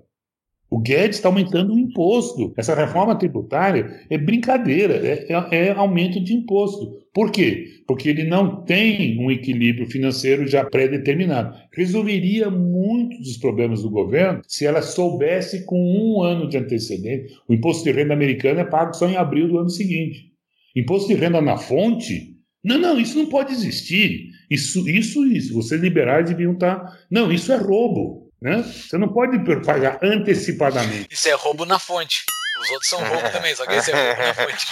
[0.70, 2.54] O Guedes está aumentando o imposto.
[2.56, 7.00] Essa reforma tributária é brincadeira, é, é, é, aumento de imposto.
[7.12, 7.82] Por quê?
[7.88, 11.56] Porque ele não tem um equilíbrio financeiro já pré-determinado.
[11.74, 17.26] Resolveria muitos dos problemas do governo se ela soubesse com um ano de antecedência.
[17.48, 20.30] O imposto de renda americano é pago só em abril do ano seguinte.
[20.76, 22.36] Imposto de renda na fonte?
[22.62, 24.28] Não, não, isso não pode existir.
[24.48, 25.54] Isso, isso, isso.
[25.54, 26.96] Vocês liberais deviam estar.
[27.10, 28.19] Não, isso é roubo.
[28.40, 28.62] Né?
[28.62, 31.08] Você não pode pagar antecipadamente.
[31.10, 32.24] Isso é roubo na fonte.
[32.62, 34.66] Os outros são roubo também, só que esse é roubo na fonte.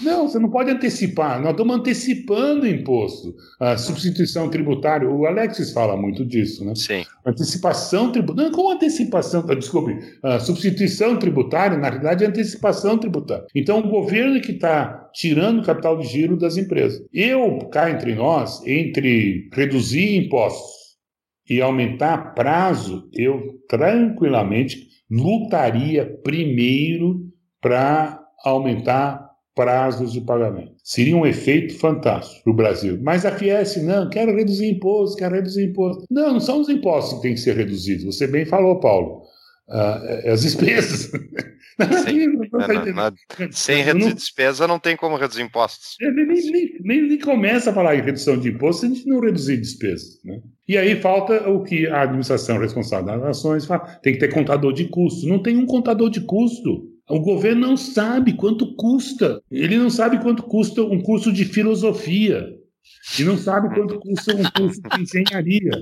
[0.00, 1.40] Não, você não pode antecipar.
[1.40, 3.34] Nós estamos antecipando imposto.
[3.60, 6.74] A substituição tributária, o Alexis fala muito disso, né?
[6.74, 7.04] Sim.
[7.24, 8.50] Antecipação tributária.
[8.50, 9.46] Não, como antecipação?
[9.46, 9.96] Desculpe.
[10.24, 13.46] A substituição tributária, na realidade, é antecipação tributária.
[13.54, 17.00] Então, o governo é que está tirando o capital de giro das empresas.
[17.12, 20.75] Eu, cá entre nós, entre reduzir impostos
[21.48, 27.30] e aumentar prazo, eu tranquilamente lutaria primeiro
[27.60, 30.74] para aumentar prazos de pagamento.
[30.84, 32.98] Seria um efeito fantástico para o Brasil.
[33.02, 36.04] Mas a Fies, não, quero reduzir impostos, quero reduzir impostos.
[36.10, 38.04] Não, não são os impostos que têm que ser reduzidos.
[38.04, 39.22] Você bem falou, Paulo.
[39.68, 41.10] Uh, as despesas.
[41.78, 45.96] Não, não, sem reduzir despesa não tem como reduzir impostos.
[46.00, 49.20] Nem, nem, nem, nem, começa a falar em redução de impostos se a gente não
[49.20, 50.18] reduzir despesas.
[50.24, 50.40] Né?
[50.66, 53.84] E aí falta o que a administração responsável das ações fala.
[54.02, 55.28] Tem que ter contador de custo.
[55.28, 56.88] Não tem um contador de custo.
[57.10, 59.42] O governo não sabe quanto custa.
[59.50, 62.48] Ele não sabe quanto custa um curso de filosofia.
[63.18, 65.72] E não sabe quanto custa um curso de engenharia.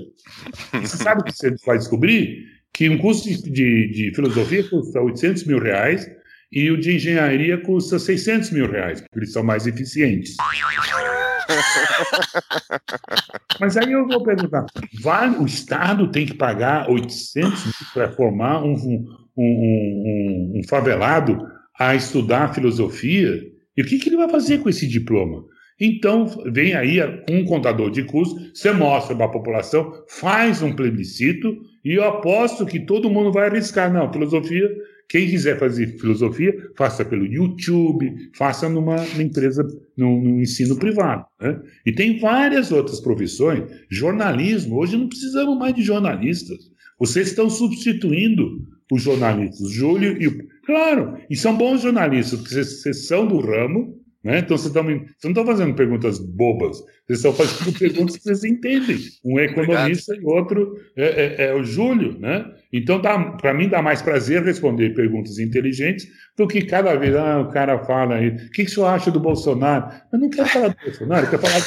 [0.73, 2.54] E você sabe o que você vai descobrir?
[2.75, 6.05] Que um curso de, de, de filosofia custa 800 mil reais
[6.51, 10.35] e o de engenharia custa 600 mil reais, porque eles são mais eficientes.
[13.61, 14.65] Mas aí eu vou perguntar:
[15.01, 19.05] vale, o Estado tem que pagar 800 mil para formar um, um,
[19.37, 21.39] um, um, favelado
[21.79, 23.41] a estudar filosofia?
[23.77, 25.45] E o que, que ele vai fazer com esse diploma?
[25.79, 26.99] Então, vem aí
[27.29, 32.65] um contador de custos, você mostra para a população, faz um plebiscito, e eu aposto
[32.65, 33.91] que todo mundo vai arriscar.
[33.91, 34.69] Não, filosofia
[35.07, 39.63] quem quiser fazer filosofia, faça pelo YouTube, faça numa, numa empresa,
[39.95, 41.25] no, no, ensino privado.
[41.39, 41.59] Né?
[41.85, 43.63] E tem várias outras profissões.
[43.89, 46.71] Jornalismo, hoje não precisamos mais de jornalistas.
[46.99, 49.69] Vocês estão substituindo os jornalistas.
[49.71, 50.55] Júlio e.
[50.65, 54.39] Claro, e são bons jornalistas, porque vocês são do ramo, né?
[54.39, 58.43] Então, vocês, estão, vocês não estão fazendo perguntas bobas, vocês estão fazendo perguntas que vocês
[58.43, 58.97] entendem.
[59.23, 60.33] Um é economista Obrigado.
[60.33, 62.17] e outro é, é, é, o Júlio.
[62.19, 62.43] Né?
[62.73, 67.51] Então, para mim, dá mais prazer responder perguntas inteligentes do que cada vez ah, o
[67.51, 69.93] cara fala aí: o que, que o senhor acha do Bolsonaro?
[70.11, 71.65] Eu não quero falar do Bolsonaro, eu quero falar do.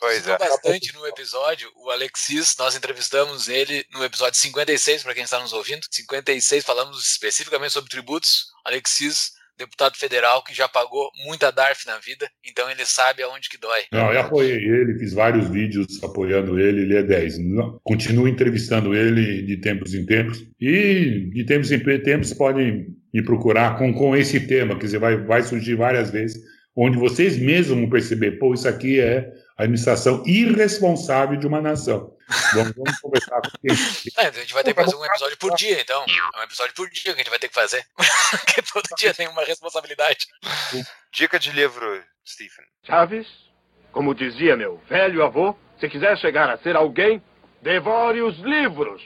[0.00, 0.38] Pois é.
[0.38, 5.52] bastante no episódio, o Alexis, nós entrevistamos ele no episódio 56, para quem está nos
[5.52, 5.84] ouvindo.
[5.90, 8.46] 56, falamos especificamente sobre tributos.
[8.68, 13.58] Alexis, deputado federal que já pagou muita DARF na vida, então ele sabe aonde que
[13.58, 13.82] dói.
[13.92, 17.38] Não, eu apoiei ele, fiz vários vídeos apoiando ele, ele é 10.
[17.82, 20.44] Continuo entrevistando ele de tempos em tempos.
[20.60, 25.16] E de tempos em tempos podem me procurar com, com esse tema, quer dizer, vai,
[25.16, 26.40] vai surgir várias vezes,
[26.80, 32.16] onde vocês mesmos vão perceber, pô, isso aqui é a administração irresponsável de uma nação.
[32.54, 33.76] Vamos, vamos conversar com quem.
[34.16, 36.04] É, a gente vai ter que fazer um episódio por dia, então.
[36.36, 37.84] É um episódio por dia que a gente vai ter que fazer.
[38.30, 40.28] Porque todo dia tem uma responsabilidade.
[41.12, 42.64] Dica de livro, Stephen.
[42.84, 43.26] Chaves,
[43.90, 47.20] como dizia meu velho avô, se quiser chegar a ser alguém,
[47.60, 49.02] devore os livros.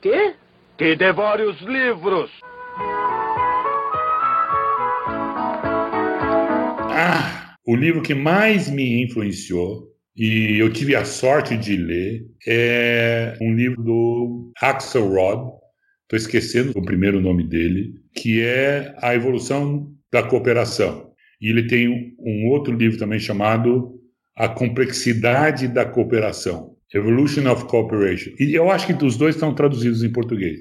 [0.00, 0.34] Quê?
[0.78, 2.30] Que devore os livros.
[6.94, 7.56] Ah!
[7.66, 13.54] O livro que mais me influenciou e eu tive a sorte de ler é um
[13.54, 15.52] livro do Axelrod,
[16.02, 21.10] estou esquecendo o primeiro nome dele, que é A Evolução da Cooperação.
[21.40, 23.98] E ele tem um outro livro também chamado
[24.36, 28.32] A Complexidade da Cooperação, Evolution of Cooperation.
[28.38, 30.60] E eu acho que os dois estão traduzidos em português.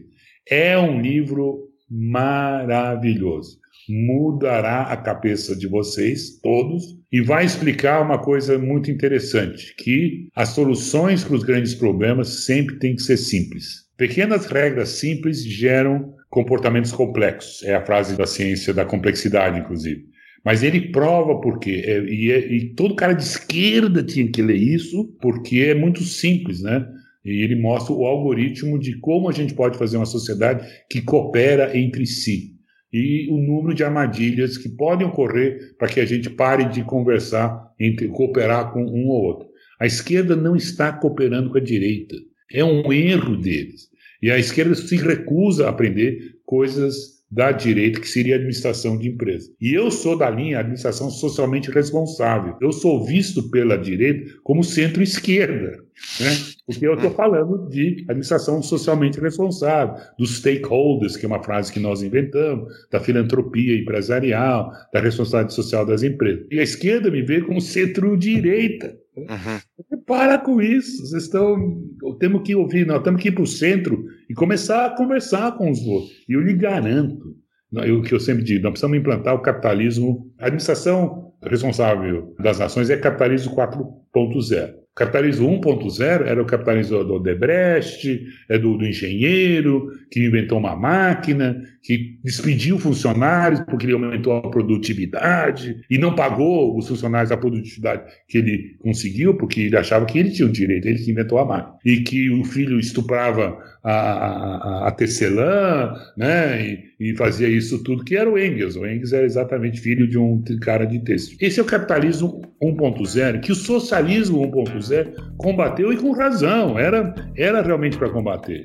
[0.49, 8.57] É um livro maravilhoso mudará a cabeça de vocês todos e vai explicar uma coisa
[8.57, 13.85] muito interessante, que as soluções para os grandes problemas sempre têm que ser simples.
[13.97, 17.61] Pequenas regras simples geram comportamentos complexos.
[17.63, 20.05] É a frase da ciência da complexidade, inclusive.
[20.43, 21.83] Mas ele prova por quê.
[21.85, 26.01] É, e, é, e todo cara de esquerda tinha que ler isso, porque é muito
[26.03, 26.87] simples, né?
[27.23, 31.77] E ele mostra o algoritmo de como a gente pode fazer uma sociedade que coopera
[31.77, 32.59] entre si
[32.91, 37.71] e o número de armadilhas que podem ocorrer para que a gente pare de conversar,
[37.79, 39.47] entre cooperar com um ou outro.
[39.79, 42.15] A esquerda não está cooperando com a direita.
[42.51, 43.89] É um erro deles.
[44.21, 49.07] E a esquerda se recusa a aprender coisas da direita, que seria a administração de
[49.07, 49.49] empresas.
[49.61, 52.57] E eu sou da linha administração socialmente responsável.
[52.61, 55.83] Eu sou visto pela direita como centro-esquerda,
[56.19, 56.37] né?
[56.65, 61.79] porque eu estou falando de administração socialmente responsável, dos stakeholders, que é uma frase que
[61.79, 66.45] nós inventamos, da filantropia empresarial, da responsabilidade social das empresas.
[66.51, 69.00] E a esquerda me vê como centro-direita.
[69.15, 69.97] Uhum.
[70.05, 71.81] Para com isso, vocês estão.
[72.19, 75.69] Temos que ouvir, nós temos que ir para o centro e começar a conversar com
[75.69, 76.11] os outros.
[76.29, 77.35] E eu lhe garanto,
[77.71, 80.31] o que eu sempre digo, nós precisamos implantar o capitalismo.
[80.39, 84.80] A administração responsável das nações é capitalismo 4.0.
[84.93, 91.63] Capitalismo 1.0 era o capitalismo do Odebrecht, é do, do, engenheiro, que inventou uma máquina,
[91.81, 98.03] que despediu funcionários porque ele aumentou a produtividade e não pagou os funcionários a produtividade
[98.27, 101.45] que ele conseguiu, porque ele achava que ele tinha o direito, ele que inventou a
[101.45, 101.77] máquina.
[101.85, 108.03] E que o filho estuprava a, a, a tecelã, né, e, e, fazia isso tudo,
[108.03, 108.75] que era o Engels.
[108.75, 111.35] O Engels era exatamente filho de um cara de texto.
[111.41, 117.61] Esse é o capitalismo 1.0, que o socialismo 1.0 combateu e com razão, era, era
[117.61, 118.61] realmente para combater.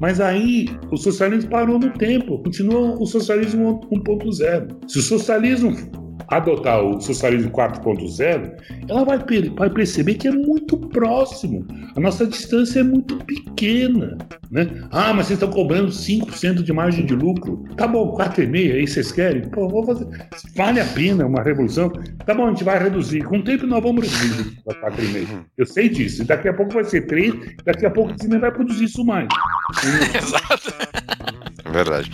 [0.00, 4.88] Mas aí o socialismo parou no tempo, continua o socialismo 1.0.
[4.88, 8.52] Se o socialismo adotar o socialismo 4.0,
[8.88, 9.18] ela vai,
[9.56, 11.66] vai perceber que é muito próximo.
[11.96, 14.16] A nossa distância é muito pequena.
[14.50, 14.66] Né?
[14.90, 17.64] Ah, mas vocês estão cobrando 5% de margem de lucro.
[17.76, 19.42] Tá bom, 4,5%, aí vocês querem?
[19.42, 20.06] Pô, vou fazer.
[20.54, 21.90] Vale a pena uma revolução?
[22.24, 23.22] Tá bom, a gente vai reduzir.
[23.24, 25.44] Com o tempo nós vamos reduzir para 4,5%.
[25.56, 26.24] Eu sei disso.
[26.24, 29.28] Daqui a pouco vai ser 3%, daqui a pouco você vai produzir isso mais.
[30.14, 31.37] Exato.
[31.70, 32.10] Verdade.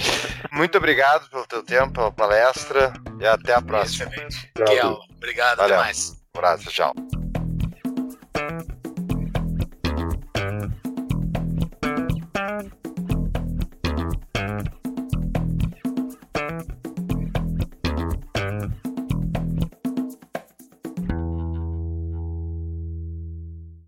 [0.52, 4.11] Muito obrigado pelo teu tempo, pela palestra e até a próxima.
[4.11, 4.50] Excelente.
[4.55, 5.00] Tchau.
[5.16, 5.76] Obrigado, Valeu.
[5.76, 6.11] até mais.
[6.34, 6.92] Um abraço, tchau.